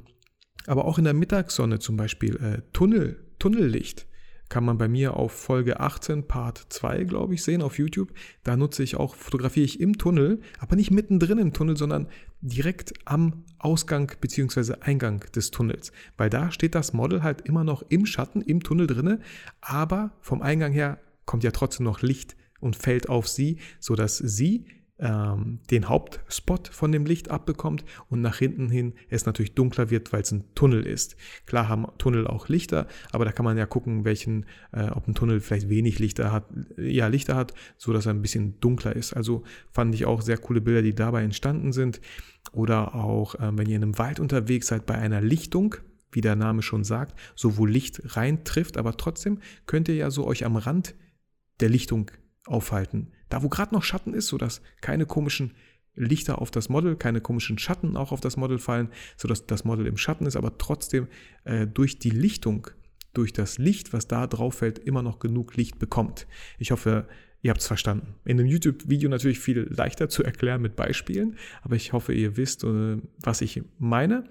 aber 0.67 0.85
auch 0.85 0.97
in 0.97 1.03
der 1.03 1.13
Mittagssonne 1.13 1.79
zum 1.79 1.97
Beispiel 1.97 2.35
äh, 2.37 2.61
Tunnel, 2.73 3.23
Tunnellicht 3.39 4.07
kann 4.53 4.65
man 4.65 4.77
bei 4.77 4.87
mir 4.87 5.17
auf 5.17 5.31
Folge 5.31 5.79
18, 5.79 6.27
Part 6.27 6.67
2, 6.69 7.05
glaube 7.05 7.33
ich, 7.33 7.41
sehen 7.41 7.63
auf 7.63 7.79
YouTube. 7.79 8.13
Da 8.43 8.55
nutze 8.55 8.83
ich 8.83 8.95
auch, 8.95 9.15
fotografiere 9.15 9.65
ich 9.65 9.79
im 9.79 9.97
Tunnel, 9.97 10.41
aber 10.59 10.75
nicht 10.75 10.91
mittendrin 10.91 11.39
im 11.39 11.53
Tunnel, 11.53 11.75
sondern 11.75 12.07
direkt 12.41 12.93
am 13.05 13.45
Ausgang 13.57 14.11
bzw. 14.21 14.75
Eingang 14.81 15.25
des 15.35 15.49
Tunnels. 15.49 15.91
Weil 16.17 16.29
da 16.29 16.51
steht 16.51 16.75
das 16.75 16.93
Model 16.93 17.23
halt 17.23 17.41
immer 17.41 17.63
noch 17.63 17.81
im 17.89 18.05
Schatten, 18.05 18.41
im 18.41 18.61
Tunnel 18.61 18.85
drinne, 18.85 19.21
aber 19.59 20.11
vom 20.21 20.43
Eingang 20.43 20.71
her 20.71 20.99
kommt 21.25 21.43
ja 21.43 21.49
trotzdem 21.49 21.85
noch 21.85 22.03
Licht 22.03 22.35
und 22.59 22.75
fällt 22.75 23.09
auf 23.09 23.27
sie, 23.27 23.57
sodass 23.79 24.17
sie 24.17 24.65
ähm, 24.99 25.59
den 25.71 25.89
Hauptspot 25.89 26.67
von 26.67 26.91
dem 26.91 27.05
Licht 27.05 27.31
abbekommt 27.31 27.83
und 28.09 28.21
nach 28.21 28.37
hinten 28.37 28.69
hin 28.69 28.93
es 29.09 29.25
natürlich 29.25 29.55
dunkler 29.55 29.89
wird, 29.89 30.13
weil 30.13 30.21
es 30.21 30.31
ein 30.31 30.43
Tunnel 30.55 30.85
ist. 30.85 31.15
Klar 31.45 31.67
haben 31.67 31.87
Tunnel 31.97 32.27
auch 32.27 32.47
Lichter, 32.47 32.87
aber 33.11 33.25
da 33.25 33.31
kann 33.31 33.43
man 33.43 33.57
ja 33.57 33.65
gucken, 33.65 34.05
welchen, 34.05 34.45
äh, 34.71 34.89
ob 34.89 35.07
ein 35.07 35.15
Tunnel 35.15 35.39
vielleicht 35.39 35.69
wenig 35.69 35.99
Lichter 35.99 36.31
hat, 36.31 36.45
ja 36.77 37.07
Lichter 37.07 37.35
hat, 37.35 37.53
so 37.77 37.91
dass 37.91 38.05
er 38.05 38.13
ein 38.13 38.21
bisschen 38.21 38.59
dunkler 38.59 38.95
ist. 38.95 39.13
Also 39.13 39.43
fand 39.71 39.95
ich 39.95 40.05
auch 40.05 40.21
sehr 40.21 40.37
coole 40.37 40.61
Bilder, 40.61 40.81
die 40.81 40.93
dabei 40.93 41.23
entstanden 41.23 41.71
sind. 41.71 41.99
Oder 42.51 42.93
auch, 42.93 43.35
äh, 43.35 43.51
wenn 43.57 43.67
ihr 43.67 43.77
in 43.77 43.83
einem 43.83 43.97
Wald 43.97 44.19
unterwegs 44.19 44.67
seid 44.67 44.85
bei 44.85 44.95
einer 44.95 45.21
Lichtung, 45.21 45.75
wie 46.11 46.21
der 46.21 46.35
Name 46.35 46.61
schon 46.61 46.83
sagt, 46.83 47.17
so 47.35 47.57
wo 47.57 47.65
Licht 47.65 48.15
rein 48.15 48.43
trifft, 48.43 48.77
aber 48.77 48.95
trotzdem 48.95 49.39
könnt 49.65 49.87
ihr 49.87 49.95
ja 49.95 50.11
so 50.11 50.27
euch 50.27 50.45
am 50.45 50.55
Rand 50.55 50.93
der 51.59 51.69
Lichtung 51.69 52.11
aufhalten. 52.45 53.11
Da, 53.29 53.43
wo 53.43 53.49
gerade 53.49 53.73
noch 53.73 53.83
Schatten 53.83 54.13
ist, 54.13 54.27
sodass 54.27 54.61
keine 54.81 55.05
komischen 55.05 55.53
Lichter 55.95 56.41
auf 56.41 56.51
das 56.51 56.69
Model, 56.69 56.95
keine 56.95 57.21
komischen 57.21 57.57
Schatten 57.57 57.97
auch 57.97 58.11
auf 58.11 58.21
das 58.21 58.37
Model 58.37 58.57
fallen, 58.57 58.89
sodass 59.15 59.45
das 59.45 59.63
Model 59.63 59.85
im 59.85 59.97
Schatten 59.97 60.25
ist, 60.25 60.35
aber 60.35 60.57
trotzdem 60.57 61.07
äh, 61.43 61.67
durch 61.67 61.99
die 61.99 62.09
Lichtung, 62.09 62.67
durch 63.13 63.31
das 63.31 63.57
Licht, 63.59 63.93
was 63.93 64.07
da 64.07 64.25
drauf 64.27 64.55
fällt, 64.55 64.79
immer 64.79 65.03
noch 65.03 65.19
genug 65.19 65.55
Licht 65.55 65.77
bekommt. 65.77 66.27
Ich 66.57 66.71
hoffe, 66.71 67.07
Ihr 67.43 67.49
habt 67.49 67.59
es 67.59 67.67
verstanden. 67.67 68.15
In 68.23 68.37
dem 68.37 68.47
YouTube-Video 68.47 69.09
natürlich 69.09 69.37
viel 69.37 69.67
leichter 69.69 70.07
zu 70.07 70.23
erklären 70.23 70.61
mit 70.61 70.77
Beispielen, 70.77 71.35
aber 71.61 71.75
ich 71.75 71.91
hoffe, 71.91 72.13
ihr 72.13 72.37
wisst, 72.37 72.63
äh, 72.63 72.97
was 73.21 73.41
ich 73.41 73.61
meine. 73.77 74.23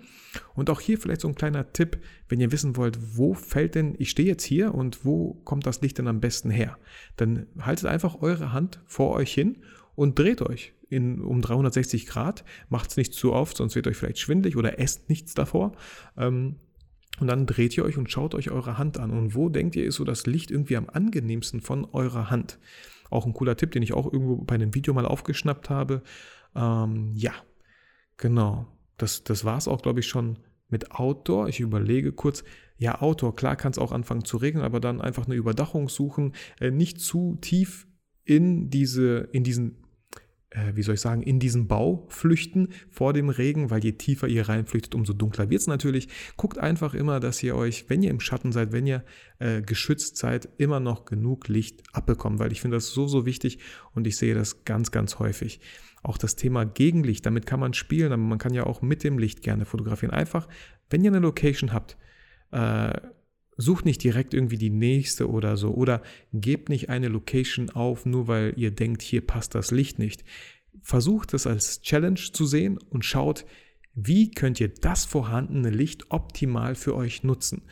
Und 0.55 0.71
auch 0.71 0.81
hier 0.81 0.99
vielleicht 0.99 1.21
so 1.21 1.29
ein 1.29 1.35
kleiner 1.35 1.75
Tipp, 1.75 1.99
wenn 2.31 2.41
ihr 2.41 2.53
wissen 2.53 2.75
wollt, 2.75 2.99
wo 3.19 3.35
fällt 3.35 3.75
denn, 3.75 3.95
ich 3.99 4.09
stehe 4.09 4.29
jetzt 4.29 4.45
hier 4.45 4.75
und 4.75 5.05
wo 5.05 5.35
kommt 5.45 5.67
das 5.67 5.83
Licht 5.83 5.99
denn 5.99 6.09
am 6.09 6.21
besten 6.21 6.49
her? 6.49 6.79
Dann 7.17 7.47
haltet 7.61 7.85
einfach 7.85 8.23
eure 8.23 8.55
Hand 8.55 8.81
vor 8.87 9.11
euch 9.13 9.33
hin 9.35 9.59
und 9.95 10.19
dreht 10.19 10.41
euch 10.41 10.73
in, 10.89 11.21
um 11.21 11.43
360 11.43 12.07
Grad. 12.07 12.45
Macht 12.71 12.93
es 12.93 12.97
nicht 12.97 13.13
zu 13.13 13.35
oft, 13.35 13.59
sonst 13.59 13.75
wird 13.75 13.89
euch 13.89 13.99
vielleicht 13.99 14.21
schwindlig 14.21 14.57
oder 14.57 14.79
esst 14.79 15.11
nichts 15.11 15.35
davor. 15.35 15.73
Ähm, 16.17 16.57
und 17.21 17.27
dann 17.27 17.45
dreht 17.45 17.77
ihr 17.77 17.85
euch 17.85 17.99
und 17.99 18.11
schaut 18.11 18.35
euch 18.35 18.51
eure 18.51 18.79
Hand 18.79 18.99
an. 18.99 19.11
Und 19.11 19.35
wo 19.35 19.51
denkt 19.51 19.77
ihr, 19.77 19.85
ist 19.85 19.97
so 19.97 20.05
das 20.05 20.25
Licht 20.25 20.51
irgendwie 20.51 20.79
am 20.79 20.89
angenehmsten 20.89 21.61
von 21.61 21.85
eurer 21.85 22.31
Hand? 22.31 22.59
Auch 23.13 23.27
ein 23.27 23.35
cooler 23.35 23.57
Tipp, 23.57 23.73
den 23.73 23.83
ich 23.83 23.93
auch 23.93 24.13
irgendwo 24.13 24.37
bei 24.37 24.55
einem 24.55 24.75
Video 24.75 24.95
mal 24.95 25.07
aufgeschnappt 25.07 25.71
habe. 25.71 26.03
Ähm, 26.55 27.13
ja, 27.15 27.33
genau. 28.17 28.67
Das, 28.97 29.25
das 29.25 29.45
war 29.45 29.59
es 29.59 29.69
auch, 29.69 29.83
glaube 29.83 30.01
ich, 30.01 30.07
schon 30.07 30.39
mit 30.69 30.93
Outdoor. 30.93 31.49
Ich 31.49 31.61
überlege 31.61 32.13
kurz, 32.13 32.45
ja, 32.79 33.01
Outdoor, 33.01 33.37
klar 33.37 33.57
kann 33.57 33.73
es 33.73 33.79
auch 33.79 33.93
anfangen 33.93 34.25
zu 34.25 34.37
regnen, 34.37 34.65
aber 34.65 34.81
dann 34.81 35.01
einfach 35.01 35.27
eine 35.27 35.35
Überdachung 35.35 35.89
suchen, 35.89 36.33
äh, 36.61 36.71
nicht 36.71 37.01
zu 37.01 37.39
tief 37.41 37.87
in 38.25 38.71
diese, 38.71 39.29
in 39.33 39.45
diesen 39.45 39.82
wie 40.75 40.83
soll 40.83 40.95
ich 40.95 41.01
sagen, 41.01 41.23
in 41.23 41.39
diesen 41.39 41.67
Bau 41.67 42.07
flüchten 42.09 42.69
vor 42.91 43.13
dem 43.13 43.29
Regen, 43.29 43.71
weil 43.71 43.83
je 43.83 43.93
tiefer 43.93 44.29
ihr 44.29 44.49
reinflüchtet, 44.49 44.95
umso 44.95 45.13
dunkler 45.13 45.51
wird 45.51 45.63
es 45.63 45.67
natürlich. 45.67 46.09
Guckt 46.37 46.59
einfach 46.59 46.95
immer, 46.95 47.21
dass 47.21 47.43
ihr 47.43 47.57
euch, 47.57 47.89
wenn 47.89 48.03
ihr 48.03 48.11
im 48.11 48.21
Schatten 48.21 48.53
seid, 48.53 48.73
wenn 48.73 48.87
ihr 48.87 49.05
äh, 49.39 49.63
geschützt 49.63 50.17
seid, 50.17 50.49
immer 50.59 50.81
noch 50.81 51.05
genug 51.05 51.49
Licht 51.49 51.83
abbekommt, 51.93 52.39
weil 52.39 52.53
ich 52.53 52.61
finde 52.61 52.77
das 52.77 52.91
so, 52.91 53.07
so 53.07 53.25
wichtig 53.25 53.59
und 53.95 54.07
ich 54.07 54.17
sehe 54.17 54.35
das 54.35 54.65
ganz, 54.65 54.91
ganz 54.91 55.19
häufig. 55.19 55.61
Auch 56.03 56.19
das 56.19 56.37
Thema 56.37 56.65
Gegenlicht, 56.65 57.25
damit 57.25 57.47
kann 57.47 57.61
man 57.61 57.75
spielen, 57.75 58.13
aber 58.13 58.23
man 58.23 58.39
kann 58.39 58.55
ja 58.55 58.65
auch 58.65 58.83
mit 58.83 59.05
dem 59.05 59.19
Licht 59.19 59.43
gerne 59.43 59.65
fotografieren. 59.65 60.13
Einfach, 60.13 60.49
wenn 60.91 61.05
ihr 61.05 61.11
eine 61.11 61.21
Location 61.21 61.73
habt, 61.73 61.97
äh, 62.51 62.93
Sucht 63.57 63.85
nicht 63.85 64.03
direkt 64.03 64.35
irgendwie 64.35 64.59
die 64.59 64.71
nächste 64.71 65.29
oder 65.29 65.57
so 65.57 65.75
oder 65.75 66.03
gebt 66.33 66.69
nicht 66.69 66.89
eine 66.89 67.09
Location 67.09 67.71
auf, 67.71 68.07
nur 68.07 68.29
weil 68.29 68.55
ihr 68.57 68.71
denkt, 68.71 69.03
hier 69.03 69.27
passt 69.27 69.55
das 69.55 69.71
Licht 69.71 69.99
nicht. 69.99 70.25
Versucht 70.83 71.35
es 71.35 71.47
als 71.47 71.83
Challenge 71.83 72.21
zu 72.33 72.47
sehen 72.47 72.79
und 72.79 73.05
schaut, 73.05 73.45
wie 73.95 74.31
könnt 74.31 74.59
ihr 74.59 74.69
das 74.69 75.05
vorhandene 75.05 75.71
Licht 75.71 76.11
optimal 76.11 76.75
für 76.75 76.95
euch 76.95 77.25
nutzen. 77.25 77.63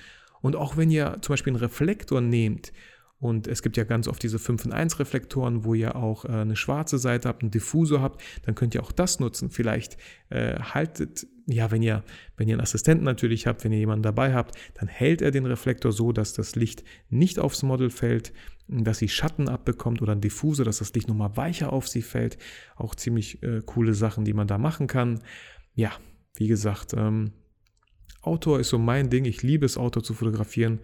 Und 0.43 0.57
auch 0.57 0.77
wenn 0.77 0.91
ihr 0.91 1.19
zum 1.23 1.33
Beispiel 1.33 1.53
einen 1.53 1.63
Reflektor 1.63 2.21
nehmt 2.21 2.73
und 3.19 3.47
es 3.47 3.63
gibt 3.63 3.77
ja 3.77 3.85
ganz 3.85 4.09
oft 4.09 4.23
diese 4.23 4.39
5 4.39 4.65
in 4.67 4.73
1 4.73 4.99
Reflektoren, 4.99 5.65
wo 5.65 5.75
ihr 5.75 5.95
auch 5.95 6.25
äh, 6.25 6.29
eine 6.29 6.57
schwarze 6.57 6.99
Seite 6.99 7.29
habt, 7.29 7.43
einen 7.43 7.51
Diffusor 7.51 8.01
habt, 8.01 8.23
dann 8.47 8.55
könnt 8.55 8.75
ihr 8.75 8.83
auch 8.83 8.93
das 8.93 9.21
nutzen. 9.21 9.51
Vielleicht 9.51 9.99
äh, 10.31 10.59
haltet, 10.59 11.27
ja, 11.51 11.71
wenn 11.71 11.83
ihr, 11.83 12.03
wenn 12.37 12.49
ihr 12.49 12.55
einen 12.55 12.63
Assistenten 12.63 13.05
natürlich 13.05 13.47
habt, 13.47 13.65
wenn 13.65 13.73
ihr 13.73 13.79
jemanden 13.79 14.03
dabei 14.03 14.35
habt, 14.35 14.57
dann 14.75 14.89
hält 14.89 15.23
er 15.23 15.31
den 15.31 15.47
Reflektor 15.47 15.93
so, 15.93 16.13
dass 16.13 16.33
das 16.33 16.57
Licht 16.57 16.85
nicht 17.09 17.39
aufs 17.39 17.63
Model 17.63 17.91
fällt, 17.91 18.33
dass 18.69 18.99
sie 18.99 19.09
Schatten 19.09 19.49
abbekommt 19.49 20.01
oder 20.03 20.13
ein 20.13 20.21
Diffusor, 20.21 20.65
dass 20.65 20.79
das 20.79 20.95
Licht 20.95 21.09
nochmal 21.09 21.37
weicher 21.37 21.73
auf 21.73 21.89
sie 21.89 22.03
fällt. 22.03 22.39
Auch 22.77 22.95
ziemlich 22.95 23.43
äh, 23.43 23.61
coole 23.65 23.95
Sachen, 23.95 24.25
die 24.25 24.35
man 24.35 24.47
da 24.47 24.59
machen 24.59 24.87
kann. 24.87 25.21
Ja, 25.75 25.93
wie 26.37 26.47
gesagt, 26.47 26.95
ähm, 26.97 27.33
Outdoor 28.23 28.61
ist 28.61 28.69
so 28.69 28.79
mein 28.79 29.11
Ding. 29.11 29.25
Ich 29.25 29.43
liebe 29.43 29.67
es, 29.67 29.79
Outdoor 29.79 30.03
zu 30.03 30.15
fotografieren 30.15 30.81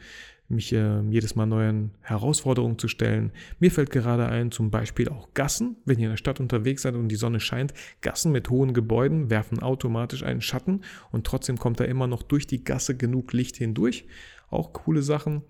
mich 0.48 0.72
äh, 0.72 1.00
jedes 1.10 1.34
Mal 1.34 1.46
neuen 1.46 1.90
Herausforderungen 2.00 2.78
zu 2.78 2.88
stellen. 2.88 3.32
Mir 3.58 3.70
fällt 3.70 3.90
gerade 3.90 4.26
ein, 4.26 4.52
zum 4.52 4.70
Beispiel 4.70 5.08
auch 5.08 5.34
Gassen, 5.34 5.76
wenn 5.84 5.98
ihr 5.98 6.06
in 6.06 6.12
der 6.12 6.16
Stadt 6.16 6.40
unterwegs 6.40 6.82
seid 6.82 6.94
und 6.94 7.08
die 7.08 7.16
Sonne 7.16 7.40
scheint, 7.40 7.74
Gassen 8.00 8.32
mit 8.32 8.50
hohen 8.50 8.74
Gebäuden 8.74 9.30
werfen 9.30 9.60
automatisch 9.60 10.22
einen 10.22 10.40
Schatten 10.40 10.82
und 11.10 11.26
trotzdem 11.26 11.58
kommt 11.58 11.80
da 11.80 11.84
immer 11.84 12.06
noch 12.06 12.22
durch 12.22 12.46
die 12.46 12.64
Gasse 12.64 12.96
genug 12.96 13.32
Licht 13.32 13.56
hindurch. 13.56 14.06
Auch 14.48 14.72
coole 14.72 15.02
Sachen. 15.02 15.42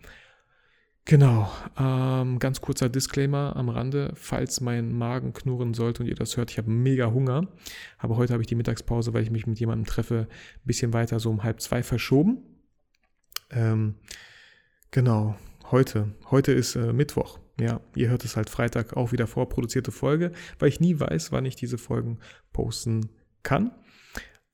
Genau, 1.08 1.48
ähm, 1.78 2.40
ganz 2.40 2.60
kurzer 2.60 2.88
Disclaimer 2.88 3.54
am 3.54 3.68
Rande, 3.68 4.12
falls 4.16 4.60
mein 4.60 4.92
Magen 4.92 5.32
knurren 5.32 5.72
sollte 5.72 6.02
und 6.02 6.08
ihr 6.08 6.16
das 6.16 6.36
hört, 6.36 6.50
ich 6.50 6.58
habe 6.58 6.68
mega 6.68 7.12
Hunger, 7.12 7.46
aber 7.96 8.16
heute 8.16 8.32
habe 8.32 8.42
ich 8.42 8.48
die 8.48 8.56
Mittagspause, 8.56 9.14
weil 9.14 9.22
ich 9.22 9.30
mich 9.30 9.46
mit 9.46 9.60
jemandem 9.60 9.86
treffe, 9.86 10.26
ein 10.28 10.66
bisschen 10.66 10.92
weiter 10.92 11.20
so 11.20 11.30
um 11.30 11.44
halb 11.44 11.60
zwei 11.60 11.84
verschoben. 11.84 12.38
Ähm, 13.52 13.94
Genau, 14.96 15.36
heute. 15.72 16.14
Heute 16.30 16.52
ist 16.52 16.74
äh, 16.74 16.90
Mittwoch. 16.94 17.38
Ja, 17.60 17.82
ihr 17.94 18.08
hört 18.08 18.24
es 18.24 18.34
halt 18.34 18.48
Freitag 18.48 18.96
auch 18.96 19.12
wieder 19.12 19.26
vorproduzierte 19.26 19.92
Folge, 19.92 20.32
weil 20.58 20.70
ich 20.70 20.80
nie 20.80 20.98
weiß, 20.98 21.32
wann 21.32 21.44
ich 21.44 21.54
diese 21.54 21.76
Folgen 21.76 22.18
posten 22.54 23.10
kann. 23.42 23.72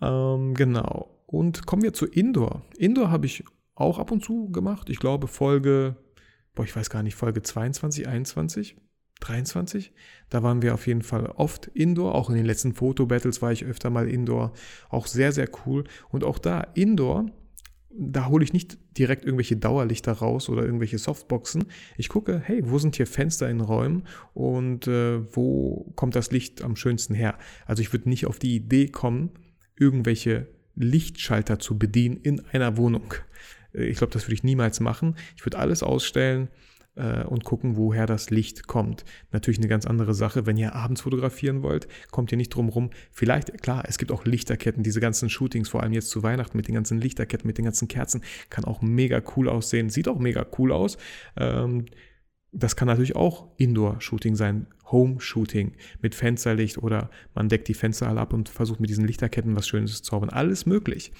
Ähm, 0.00 0.54
genau. 0.54 1.16
Und 1.26 1.64
kommen 1.64 1.82
wir 1.82 1.92
zu 1.92 2.06
Indoor. 2.06 2.62
Indoor 2.76 3.12
habe 3.12 3.26
ich 3.26 3.44
auch 3.76 4.00
ab 4.00 4.10
und 4.10 4.24
zu 4.24 4.50
gemacht. 4.50 4.90
Ich 4.90 4.98
glaube 4.98 5.28
Folge, 5.28 5.94
boah, 6.56 6.64
ich 6.64 6.74
weiß 6.74 6.90
gar 6.90 7.04
nicht, 7.04 7.14
Folge 7.14 7.42
22, 7.42 8.08
21, 8.08 8.76
23. 9.20 9.92
Da 10.28 10.42
waren 10.42 10.60
wir 10.60 10.74
auf 10.74 10.88
jeden 10.88 11.02
Fall 11.02 11.26
oft 11.26 11.68
Indoor. 11.68 12.16
Auch 12.16 12.30
in 12.30 12.34
den 12.34 12.46
letzten 12.46 12.74
Foto-Battles 12.74 13.42
war 13.42 13.52
ich 13.52 13.64
öfter 13.64 13.90
mal 13.90 14.08
Indoor. 14.08 14.54
Auch 14.88 15.06
sehr, 15.06 15.30
sehr 15.30 15.48
cool. 15.66 15.84
Und 16.10 16.24
auch 16.24 16.40
da 16.40 16.62
Indoor 16.74 17.26
da 17.96 18.28
hole 18.28 18.44
ich 18.44 18.52
nicht 18.52 18.78
direkt 18.96 19.24
irgendwelche 19.24 19.56
Dauerlichter 19.56 20.12
raus 20.12 20.48
oder 20.48 20.64
irgendwelche 20.64 20.98
Softboxen. 20.98 21.64
Ich 21.96 22.08
gucke, 22.08 22.40
hey, 22.44 22.62
wo 22.64 22.78
sind 22.78 22.96
hier 22.96 23.06
Fenster 23.06 23.48
in 23.48 23.60
Räumen 23.60 24.04
und 24.34 24.86
äh, 24.86 25.20
wo 25.34 25.92
kommt 25.94 26.16
das 26.16 26.30
Licht 26.30 26.62
am 26.62 26.76
schönsten 26.76 27.14
her? 27.14 27.38
Also 27.66 27.82
ich 27.82 27.92
würde 27.92 28.08
nicht 28.08 28.26
auf 28.26 28.38
die 28.38 28.54
Idee 28.54 28.88
kommen, 28.88 29.30
irgendwelche 29.76 30.48
Lichtschalter 30.74 31.58
zu 31.58 31.78
bedienen 31.78 32.16
in 32.16 32.40
einer 32.52 32.76
Wohnung. 32.76 33.14
Äh, 33.74 33.84
ich 33.84 33.98
glaube, 33.98 34.12
das 34.12 34.24
würde 34.24 34.34
ich 34.34 34.44
niemals 34.44 34.80
machen. 34.80 35.16
Ich 35.36 35.44
würde 35.44 35.58
alles 35.58 35.82
ausstellen, 35.82 36.48
äh, 36.94 37.24
und 37.24 37.44
gucken, 37.44 37.76
woher 37.76 38.06
das 38.06 38.30
Licht 38.30 38.66
kommt. 38.66 39.04
Natürlich 39.30 39.58
eine 39.58 39.68
ganz 39.68 39.86
andere 39.86 40.14
Sache, 40.14 40.46
wenn 40.46 40.56
ihr 40.56 40.74
abends 40.74 41.02
fotografieren 41.02 41.62
wollt, 41.62 41.88
kommt 42.10 42.32
ihr 42.32 42.38
nicht 42.38 42.50
drum 42.50 42.68
rum. 42.68 42.90
Vielleicht, 43.10 43.62
klar, 43.62 43.84
es 43.86 43.98
gibt 43.98 44.12
auch 44.12 44.24
Lichterketten, 44.24 44.82
diese 44.82 45.00
ganzen 45.00 45.30
Shootings, 45.30 45.68
vor 45.68 45.82
allem 45.82 45.92
jetzt 45.92 46.10
zu 46.10 46.22
Weihnachten 46.22 46.56
mit 46.56 46.68
den 46.68 46.74
ganzen 46.74 47.00
Lichterketten, 47.00 47.46
mit 47.46 47.58
den 47.58 47.64
ganzen 47.64 47.88
Kerzen, 47.88 48.22
kann 48.50 48.64
auch 48.64 48.82
mega 48.82 49.22
cool 49.36 49.48
aussehen, 49.48 49.90
sieht 49.90 50.08
auch 50.08 50.18
mega 50.18 50.46
cool 50.58 50.72
aus. 50.72 50.98
Ähm, 51.36 51.86
das 52.52 52.76
kann 52.76 52.86
natürlich 52.86 53.16
auch 53.16 53.48
Indoor-Shooting 53.56 54.36
sein, 54.36 54.66
Home-Shooting 54.90 55.72
mit 56.02 56.14
Fensterlicht 56.14 56.76
oder 56.76 57.10
man 57.34 57.48
deckt 57.48 57.66
die 57.68 57.74
Fenster 57.74 58.08
alle 58.08 58.20
ab 58.20 58.34
und 58.34 58.50
versucht 58.50 58.78
mit 58.78 58.90
diesen 58.90 59.06
Lichterketten 59.06 59.56
was 59.56 59.66
Schönes 59.66 59.96
zu 59.96 60.02
zaubern. 60.02 60.28
Alles 60.28 60.66
möglich. 60.66 61.12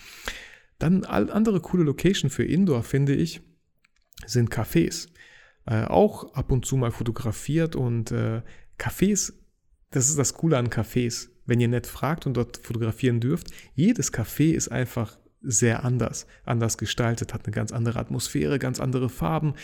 Dann 0.79 1.05
andere 1.05 1.61
coole 1.61 1.85
Location 1.85 2.29
für 2.29 2.45
Indoor, 2.45 2.83
finde 2.83 3.15
ich, 3.15 3.41
sind 4.27 4.51
Cafés. 4.51 5.09
Äh, 5.67 5.85
auch 5.85 6.35
ab 6.35 6.51
und 6.51 6.65
zu 6.65 6.77
mal 6.77 6.91
fotografiert 6.91 7.77
und 7.77 8.11
äh, 8.11 8.43
Cafés, 8.79 9.33
das 9.91 10.09
ist 10.09 10.19
das 10.19 10.35
Coole 10.35 10.59
an 10.59 10.69
Cafés. 10.69 11.29
Wenn 11.45 11.61
ihr 11.61 11.69
nett 11.69 11.87
fragt 11.87 12.27
und 12.27 12.37
dort 12.37 12.59
fotografieren 12.59 13.21
dürft, 13.21 13.49
jedes 13.75 14.13
Café 14.13 14.53
ist 14.53 14.69
einfach 14.69 15.19
sehr 15.41 15.85
anders, 15.85 16.27
anders 16.45 16.79
gestaltet, 16.79 17.35
hat 17.35 17.47
eine 17.47 17.55
ganz 17.55 17.73
andere 17.73 17.99
Atmosphäre, 17.99 18.59
ganz 18.59 18.79
andere 18.81 19.09
Farben 19.09 19.55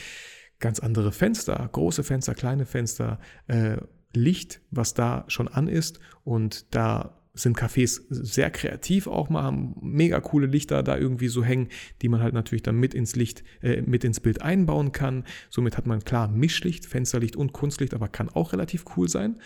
ganz 0.59 0.81
andere 0.81 1.13
Fenster, 1.13 1.69
große 1.73 2.05
Fenster, 2.05 2.35
kleine 2.35 2.67
Fenster, 2.67 3.19
äh, 3.47 3.77
Licht, 4.15 4.61
was 4.71 4.95
da 4.95 5.25
schon 5.29 5.49
an 5.49 5.69
ist. 5.69 6.01
Und 6.25 6.75
da 6.75 7.18
sind 7.39 7.57
Cafés 7.59 8.03
sehr 8.11 8.51
kreativ 8.51 9.07
auch 9.07 9.29
mal, 9.29 9.43
haben 9.43 9.77
mega 9.81 10.21
coole 10.21 10.47
Lichter 10.47 10.83
da 10.83 10.97
irgendwie 10.97 11.29
so 11.29 11.45
hängen, 11.45 11.69
die 12.03 12.09
man 12.09 12.23
halt 12.23 12.35
natürlich 12.35 12.63
dann 12.63 12.77
mit 12.77 12.95
ins 12.95 13.17
Licht, 13.17 13.45
äh, 13.63 13.83
mit 13.83 14.05
ins 14.05 14.21
Bild 14.21 14.43
einbauen 14.43 14.93
kann. 14.93 15.25
Somit 15.51 15.77
hat 15.77 15.87
man 15.87 16.05
klar 16.05 16.29
Mischlicht, 16.29 16.87
Fensterlicht 16.87 17.37
und 17.37 17.53
Kunstlicht, 17.53 17.95
aber 17.95 18.09
kann 18.09 18.29
auch 18.29 18.53
relativ 18.53 18.85
cool 18.97 19.09
sein. 19.09 19.41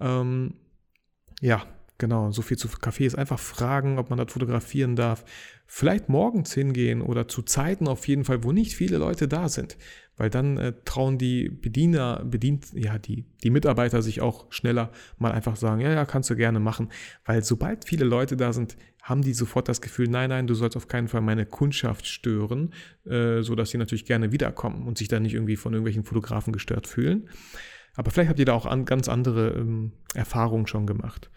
Ähm, 0.00 0.54
ja, 1.40 1.64
Genau, 1.98 2.30
so 2.30 2.42
viel 2.42 2.56
zu 2.56 2.68
Cafés. 2.68 3.16
Einfach 3.16 3.40
fragen, 3.40 3.98
ob 3.98 4.08
man 4.08 4.18
dort 4.18 4.30
fotografieren 4.30 4.94
darf. 4.94 5.24
Vielleicht 5.66 6.08
morgens 6.08 6.54
hingehen 6.54 7.02
oder 7.02 7.26
zu 7.26 7.42
Zeiten 7.42 7.88
auf 7.88 8.06
jeden 8.06 8.24
Fall, 8.24 8.44
wo 8.44 8.52
nicht 8.52 8.76
viele 8.76 8.98
Leute 8.98 9.26
da 9.26 9.48
sind. 9.48 9.76
Weil 10.16 10.30
dann 10.30 10.58
äh, 10.58 10.72
trauen 10.84 11.18
die 11.18 11.48
Bediener, 11.48 12.24
bedient, 12.24 12.66
ja, 12.72 12.98
die, 12.98 13.24
die 13.42 13.50
Mitarbeiter 13.50 14.00
sich 14.00 14.20
auch 14.20 14.46
schneller 14.50 14.92
mal 15.18 15.32
einfach 15.32 15.56
sagen, 15.56 15.80
ja, 15.80 15.92
ja, 15.92 16.04
kannst 16.04 16.30
du 16.30 16.36
gerne 16.36 16.60
machen. 16.60 16.90
Weil 17.24 17.42
sobald 17.42 17.84
viele 17.84 18.04
Leute 18.04 18.36
da 18.36 18.52
sind, 18.52 18.76
haben 19.02 19.22
die 19.22 19.34
sofort 19.34 19.68
das 19.68 19.80
Gefühl, 19.80 20.08
nein, 20.08 20.30
nein, 20.30 20.46
du 20.46 20.54
sollst 20.54 20.76
auf 20.76 20.86
keinen 20.86 21.08
Fall 21.08 21.20
meine 21.20 21.46
Kundschaft 21.46 22.06
stören, 22.06 22.74
äh, 23.06 23.42
sodass 23.42 23.70
sie 23.70 23.78
natürlich 23.78 24.04
gerne 24.04 24.30
wiederkommen 24.30 24.86
und 24.86 24.98
sich 24.98 25.08
dann 25.08 25.22
nicht 25.24 25.34
irgendwie 25.34 25.56
von 25.56 25.72
irgendwelchen 25.72 26.04
Fotografen 26.04 26.52
gestört 26.52 26.86
fühlen. 26.86 27.28
Aber 27.96 28.12
vielleicht 28.12 28.28
habt 28.28 28.38
ihr 28.38 28.44
da 28.44 28.52
auch 28.52 28.66
an, 28.66 28.84
ganz 28.84 29.08
andere 29.08 29.50
ähm, 29.50 29.92
Erfahrungen 30.14 30.68
schon 30.68 30.86
gemacht. 30.86 31.30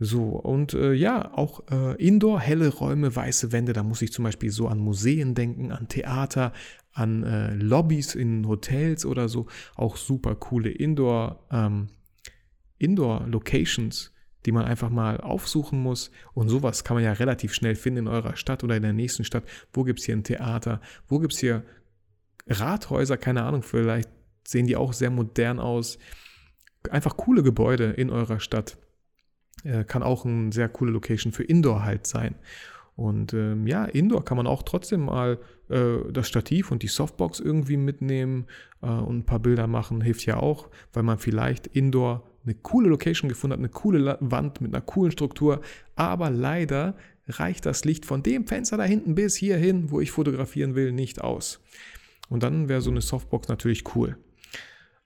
So, 0.00 0.24
und 0.24 0.74
äh, 0.74 0.92
ja, 0.92 1.32
auch 1.34 1.62
äh, 1.70 1.94
Indoor, 2.04 2.40
helle 2.40 2.68
Räume, 2.68 3.14
weiße 3.14 3.52
Wände, 3.52 3.72
da 3.72 3.84
muss 3.84 4.02
ich 4.02 4.12
zum 4.12 4.24
Beispiel 4.24 4.50
so 4.50 4.66
an 4.66 4.78
Museen 4.78 5.34
denken, 5.34 5.70
an 5.70 5.86
Theater, 5.88 6.52
an 6.92 7.22
äh, 7.22 7.54
Lobbys 7.54 8.14
in 8.14 8.46
Hotels 8.48 9.06
oder 9.06 9.28
so. 9.28 9.46
Auch 9.76 9.96
super 9.96 10.34
coole 10.34 10.70
Indoor, 10.70 11.46
ähm, 11.50 11.88
Indoor-Locations, 12.78 14.12
die 14.46 14.52
man 14.52 14.64
einfach 14.64 14.90
mal 14.90 15.20
aufsuchen 15.20 15.80
muss. 15.80 16.10
Und 16.34 16.48
sowas 16.48 16.82
kann 16.82 16.96
man 16.96 17.04
ja 17.04 17.12
relativ 17.12 17.54
schnell 17.54 17.76
finden 17.76 18.00
in 18.00 18.08
eurer 18.08 18.36
Stadt 18.36 18.64
oder 18.64 18.76
in 18.76 18.82
der 18.82 18.92
nächsten 18.92 19.24
Stadt. 19.24 19.44
Wo 19.72 19.84
gibt 19.84 20.00
es 20.00 20.06
hier 20.06 20.16
ein 20.16 20.24
Theater? 20.24 20.80
Wo 21.06 21.20
gibt 21.20 21.34
es 21.34 21.38
hier 21.38 21.64
Rathäuser? 22.48 23.16
Keine 23.16 23.44
Ahnung, 23.44 23.62
vielleicht 23.62 24.10
sehen 24.46 24.66
die 24.66 24.76
auch 24.76 24.92
sehr 24.92 25.10
modern 25.10 25.60
aus. 25.60 25.98
Einfach 26.90 27.16
coole 27.16 27.44
Gebäude 27.44 27.92
in 27.92 28.10
eurer 28.10 28.40
Stadt 28.40 28.76
äh, 29.62 29.84
kann 29.84 30.02
auch 30.02 30.24
eine 30.24 30.52
sehr 30.52 30.68
coole 30.68 30.92
Location 30.92 31.32
für 31.32 31.44
Indoor 31.44 31.84
halt 31.84 32.06
sein. 32.06 32.34
Und 32.96 33.34
ähm, 33.34 33.66
ja, 33.66 33.84
Indoor 33.86 34.24
kann 34.24 34.36
man 34.36 34.46
auch 34.46 34.62
trotzdem 34.62 35.04
mal 35.06 35.38
äh, 35.68 35.96
das 36.12 36.28
Stativ 36.28 36.70
und 36.70 36.82
die 36.82 36.88
Softbox 36.88 37.40
irgendwie 37.40 37.76
mitnehmen 37.76 38.46
äh, 38.82 38.86
und 38.86 39.18
ein 39.18 39.26
paar 39.26 39.40
Bilder 39.40 39.66
machen, 39.66 40.00
hilft 40.00 40.26
ja 40.26 40.36
auch, 40.36 40.68
weil 40.92 41.02
man 41.02 41.18
vielleicht 41.18 41.66
Indoor 41.66 42.22
eine 42.44 42.54
coole 42.54 42.88
Location 42.88 43.28
gefunden 43.28 43.54
hat, 43.54 43.58
eine 43.58 43.68
coole 43.68 44.18
Wand 44.20 44.60
mit 44.60 44.72
einer 44.72 44.82
coolen 44.82 45.10
Struktur, 45.10 45.60
aber 45.96 46.30
leider 46.30 46.94
reicht 47.26 47.64
das 47.66 47.84
Licht 47.84 48.04
von 48.04 48.22
dem 48.22 48.46
Fenster 48.46 48.76
da 48.76 48.84
hinten 48.84 49.14
bis 49.14 49.34
hierhin, 49.34 49.90
wo 49.90 50.00
ich 50.00 50.10
fotografieren 50.10 50.74
will, 50.74 50.92
nicht 50.92 51.22
aus. 51.22 51.60
Und 52.28 52.42
dann 52.42 52.68
wäre 52.68 52.82
so 52.82 52.90
eine 52.90 53.00
Softbox 53.00 53.48
natürlich 53.48 53.96
cool 53.96 54.18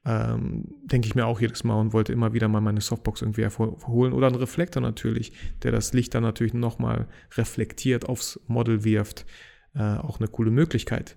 ähm, 0.05 0.65
denke 0.85 1.07
ich 1.07 1.15
mir 1.15 1.27
auch 1.27 1.41
jedes 1.41 1.65
Mal 1.65 1.81
und 1.81 1.93
wollte 1.93 2.13
immer 2.13 2.33
wieder 2.33 2.49
mal 2.49 2.61
meine 2.61 2.81
Softbox 2.81 3.23
irgendwie 3.23 3.43
hervorholen. 3.43 4.13
Oder 4.13 4.29
einen 4.29 4.37
Reflektor 4.37 4.83
natürlich, 4.83 5.33
der 5.63 5.73
das 5.73 5.93
Licht 5.93 6.15
dann 6.15 6.23
natürlich 6.23 6.55
nochmal 6.55 7.09
reflektiert 7.37 8.09
aufs 8.09 8.41
Model 8.47 8.85
wirft. 8.85 9.27
Äh, 9.75 9.99
auch 9.99 10.19
eine 10.19 10.29
coole 10.29 10.51
Möglichkeit. 10.51 11.17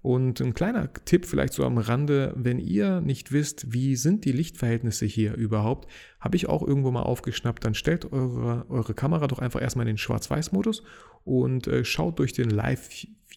Und 0.00 0.40
ein 0.40 0.54
kleiner 0.54 0.92
Tipp 1.04 1.26
vielleicht 1.26 1.52
so 1.52 1.64
am 1.64 1.76
Rande, 1.76 2.32
wenn 2.36 2.60
ihr 2.60 3.00
nicht 3.00 3.32
wisst, 3.32 3.72
wie 3.72 3.96
sind 3.96 4.24
die 4.24 4.32
Lichtverhältnisse 4.32 5.06
hier 5.06 5.34
überhaupt, 5.34 5.90
habe 6.20 6.36
ich 6.36 6.48
auch 6.48 6.66
irgendwo 6.66 6.92
mal 6.92 7.02
aufgeschnappt, 7.02 7.64
dann 7.64 7.74
stellt 7.74 8.12
eure, 8.12 8.64
eure 8.68 8.94
Kamera 8.94 9.26
doch 9.26 9.40
einfach 9.40 9.60
erstmal 9.60 9.86
in 9.86 9.94
den 9.94 9.98
Schwarz-Weiß-Modus 9.98 10.84
und 11.24 11.66
äh, 11.66 11.84
schaut 11.84 12.20
durch 12.20 12.32
den 12.32 12.48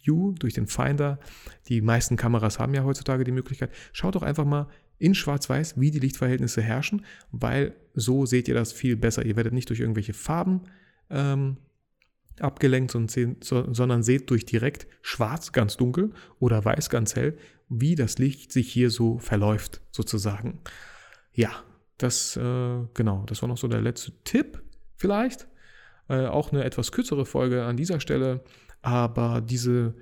Live-View, 0.02 0.34
durch 0.34 0.54
den 0.54 0.68
Finder. 0.68 1.20
Die 1.68 1.82
meisten 1.82 2.16
Kameras 2.16 2.60
haben 2.60 2.74
ja 2.74 2.84
heutzutage 2.84 3.24
die 3.24 3.32
Möglichkeit. 3.32 3.72
Schaut 3.94 4.16
doch 4.16 4.24
einfach 4.24 4.46
mal 4.46 4.68
in 4.98 5.16
Schwarz-Weiß, 5.16 5.80
wie 5.80 5.92
die 5.92 6.00
Lichtverhältnisse 6.00 6.62
herrschen, 6.62 7.06
weil 7.32 7.76
so 7.94 8.26
seht 8.26 8.48
ihr 8.48 8.54
das 8.54 8.72
viel 8.72 8.96
besser. 8.96 9.26
Ihr 9.26 9.36
werdet 9.36 9.54
nicht 9.54 9.70
durch 9.70 9.80
irgendwelche 9.80 10.14
Farben 10.14 10.62
ähm, 11.10 11.58
abgelenkt, 12.40 12.92
sondern 12.92 14.04
seht 14.04 14.30
durch 14.30 14.46
direkt 14.46 14.88
schwarz 15.02 15.52
ganz 15.52 15.78
dunkel 15.78 16.12
oder 16.40 16.64
weiß 16.64 16.90
ganz 16.90 17.16
hell, 17.16 17.38
wie 17.68 17.96
das 17.96 18.20
Licht 18.20 18.52
sich 18.52 18.72
hier 18.72 18.90
so 18.90 19.18
verläuft, 19.18 19.82
sozusagen. 19.92 20.60
Ja, 21.34 21.52
das, 21.98 22.38
äh, 22.38 22.80
genau, 22.94 23.24
das 23.26 23.42
war 23.42 23.50
noch 23.50 23.58
so 23.58 23.68
der 23.68 23.82
letzte 23.82 24.12
Tipp 24.24 24.62
vielleicht. 24.98 25.48
Äh, 26.10 26.26
auch 26.26 26.52
eine 26.52 26.64
etwas 26.64 26.92
kürzere 26.92 27.26
Folge 27.26 27.64
an 27.64 27.78
dieser 27.78 28.00
Stelle, 28.00 28.44
aber 28.82 29.42
diese 29.42 29.96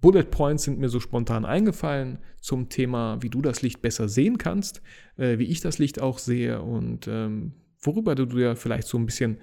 Bullet 0.00 0.24
Points 0.24 0.64
sind 0.64 0.78
mir 0.78 0.88
so 0.88 0.98
spontan 0.98 1.44
eingefallen 1.44 2.18
zum 2.40 2.68
Thema, 2.68 3.22
wie 3.22 3.30
du 3.30 3.40
das 3.40 3.62
Licht 3.62 3.80
besser 3.82 4.08
sehen 4.08 4.36
kannst, 4.36 4.82
äh, 5.16 5.38
wie 5.38 5.44
ich 5.44 5.60
das 5.60 5.78
Licht 5.78 6.00
auch 6.00 6.18
sehe 6.18 6.60
und 6.60 7.06
ähm, 7.06 7.52
worüber 7.80 8.14
du 8.14 8.26
dir 8.26 8.56
vielleicht 8.56 8.88
so 8.88 8.98
ein 8.98 9.06
bisschen 9.06 9.38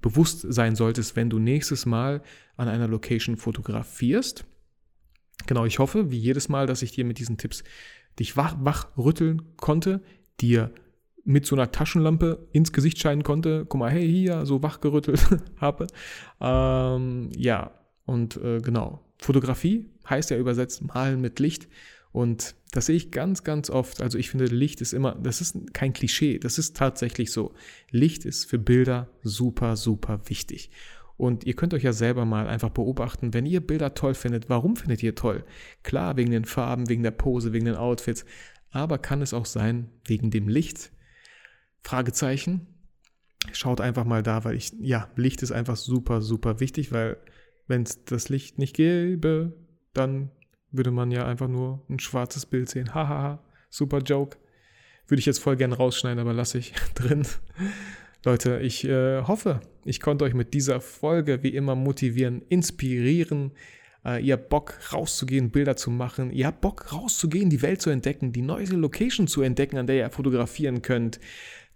bewusst 0.00 0.46
sein 0.48 0.76
solltest, 0.76 1.16
wenn 1.16 1.30
du 1.30 1.38
nächstes 1.38 1.84
Mal 1.84 2.22
an 2.56 2.68
einer 2.68 2.88
Location 2.88 3.36
fotografierst. 3.36 4.44
Genau, 5.46 5.64
ich 5.64 5.78
hoffe, 5.78 6.10
wie 6.10 6.18
jedes 6.18 6.48
Mal, 6.48 6.66
dass 6.66 6.82
ich 6.82 6.92
dir 6.92 7.04
mit 7.04 7.18
diesen 7.18 7.36
Tipps 7.36 7.64
dich 8.18 8.36
wach, 8.36 8.56
wach 8.60 8.96
rütteln 8.96 9.42
konnte, 9.56 10.00
dir 10.40 10.72
mit 11.24 11.46
so 11.46 11.56
einer 11.56 11.72
Taschenlampe 11.72 12.46
ins 12.52 12.72
Gesicht 12.72 12.98
scheinen 12.98 13.22
konnte. 13.22 13.66
Guck 13.66 13.80
mal, 13.80 13.90
hey, 13.90 14.06
hier, 14.06 14.44
so 14.46 14.62
wachgerüttelt 14.62 15.26
habe. 15.56 15.86
Ähm, 16.40 17.30
ja, 17.36 17.72
und 18.04 18.36
äh, 18.36 18.60
genau, 18.60 19.00
Fotografie 19.18 19.90
heißt 20.08 20.30
ja 20.30 20.36
übersetzt 20.36 20.82
malen 20.82 21.20
mit 21.20 21.40
Licht. 21.40 21.68
Und 22.12 22.54
das 22.70 22.86
sehe 22.86 22.96
ich 22.96 23.10
ganz, 23.10 23.42
ganz 23.42 23.70
oft. 23.70 24.00
Also 24.00 24.18
ich 24.18 24.30
finde, 24.30 24.46
Licht 24.46 24.80
ist 24.80 24.92
immer, 24.92 25.16
das 25.16 25.40
ist 25.40 25.74
kein 25.74 25.92
Klischee, 25.92 26.38
das 26.38 26.58
ist 26.58 26.76
tatsächlich 26.76 27.32
so. 27.32 27.54
Licht 27.90 28.24
ist 28.24 28.44
für 28.44 28.58
Bilder 28.58 29.08
super, 29.22 29.76
super 29.76 30.20
wichtig. 30.26 30.70
Und 31.16 31.44
ihr 31.44 31.54
könnt 31.54 31.74
euch 31.74 31.84
ja 31.84 31.92
selber 31.92 32.24
mal 32.24 32.48
einfach 32.48 32.70
beobachten, 32.70 33.34
wenn 33.34 33.46
ihr 33.46 33.60
Bilder 33.60 33.94
toll 33.94 34.14
findet, 34.14 34.48
warum 34.48 34.76
findet 34.76 35.02
ihr 35.02 35.14
toll? 35.14 35.44
Klar, 35.82 36.16
wegen 36.16 36.30
den 36.30 36.44
Farben, 36.44 36.88
wegen 36.88 37.02
der 37.02 37.12
Pose, 37.12 37.52
wegen 37.52 37.66
den 37.66 37.76
Outfits, 37.76 38.24
aber 38.70 38.98
kann 38.98 39.22
es 39.22 39.32
auch 39.32 39.46
sein, 39.46 39.90
wegen 40.06 40.30
dem 40.30 40.48
Licht? 40.48 40.90
Fragezeichen. 41.84 42.66
Schaut 43.52 43.80
einfach 43.80 44.04
mal 44.04 44.22
da, 44.22 44.44
weil 44.44 44.56
ich, 44.56 44.72
ja, 44.80 45.08
Licht 45.16 45.42
ist 45.42 45.52
einfach 45.52 45.76
super, 45.76 46.22
super 46.22 46.60
wichtig, 46.60 46.92
weil 46.92 47.18
wenn 47.68 47.82
es 47.82 48.04
das 48.04 48.30
Licht 48.30 48.58
nicht 48.58 48.74
gäbe, 48.74 49.52
dann 49.92 50.30
würde 50.72 50.90
man 50.90 51.10
ja 51.10 51.26
einfach 51.26 51.48
nur 51.48 51.84
ein 51.88 51.98
schwarzes 51.98 52.46
Bild 52.46 52.68
sehen. 52.68 52.94
Hahaha, 52.94 53.44
super 53.70 53.98
Joke. 53.98 54.38
Würde 55.06 55.20
ich 55.20 55.26
jetzt 55.26 55.40
voll 55.40 55.56
gern 55.56 55.74
rausschneiden, 55.74 56.18
aber 56.18 56.32
lasse 56.32 56.58
ich 56.58 56.72
drin. 56.94 57.26
Leute, 58.24 58.60
ich 58.60 58.84
äh, 58.84 59.22
hoffe, 59.22 59.60
ich 59.84 60.00
konnte 60.00 60.24
euch 60.24 60.32
mit 60.32 60.54
dieser 60.54 60.80
Folge 60.80 61.42
wie 61.42 61.54
immer 61.54 61.74
motivieren, 61.74 62.40
inspirieren. 62.48 63.52
Äh, 64.02 64.24
ihr 64.24 64.34
habt 64.34 64.48
Bock 64.48 64.78
rauszugehen, 64.94 65.50
Bilder 65.50 65.76
zu 65.76 65.90
machen. 65.90 66.30
Ihr 66.30 66.46
habt 66.46 66.62
Bock 66.62 66.90
rauszugehen, 66.94 67.50
die 67.50 67.60
Welt 67.60 67.82
zu 67.82 67.90
entdecken, 67.90 68.32
die 68.32 68.40
neue 68.40 68.64
Location 68.64 69.26
zu 69.26 69.42
entdecken, 69.42 69.76
an 69.76 69.86
der 69.86 69.96
ihr 69.96 70.10
fotografieren 70.10 70.80
könnt. 70.80 71.20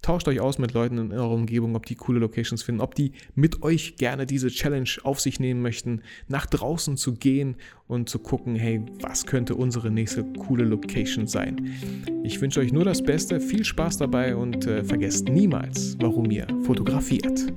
Tauscht 0.03 0.29
euch 0.29 0.41
aus 0.41 0.59
mit 0.59 0.75
Leuten 0.75 0.99
in 0.99 1.13
eurer 1.13 1.31
Umgebung, 1.31 1.75
ob 1.75 1.85
die 1.87 1.97
coole 1.97 2.21
Locations 2.21 2.63
finden, 2.63 2.81
ob 2.81 2.95
die 2.95 3.13
mit 3.35 3.63
euch 3.63 3.97
gerne 3.97 4.27
diese 4.27 4.49
Challenge 4.49 4.89
auf 5.03 5.21
sich 5.21 5.41
nehmen 5.41 5.61
möchten, 5.61 6.03
nach 6.29 6.47
draußen 6.47 6.97
zu 6.97 7.15
gehen 7.15 7.57
und 7.89 8.09
zu 8.09 8.19
gucken, 8.21 8.55
hey, 8.55 8.81
was 9.01 9.27
könnte 9.27 9.57
unsere 9.57 9.91
nächste 9.91 10.25
coole 10.25 10.65
Location 10.65 11.27
sein. 11.27 11.77
Ich 12.23 12.41
wünsche 12.41 12.61
euch 12.61 12.73
nur 12.73 12.85
das 12.85 13.03
Beste, 13.03 13.41
viel 13.41 13.65
Spaß 13.65 13.99
dabei 13.99 14.37
und 14.37 14.67
äh, 14.67 14.85
vergesst 14.85 15.29
niemals, 15.29 15.97
warum 16.01 16.31
ihr 16.31 16.47
fotografiert. 16.63 17.53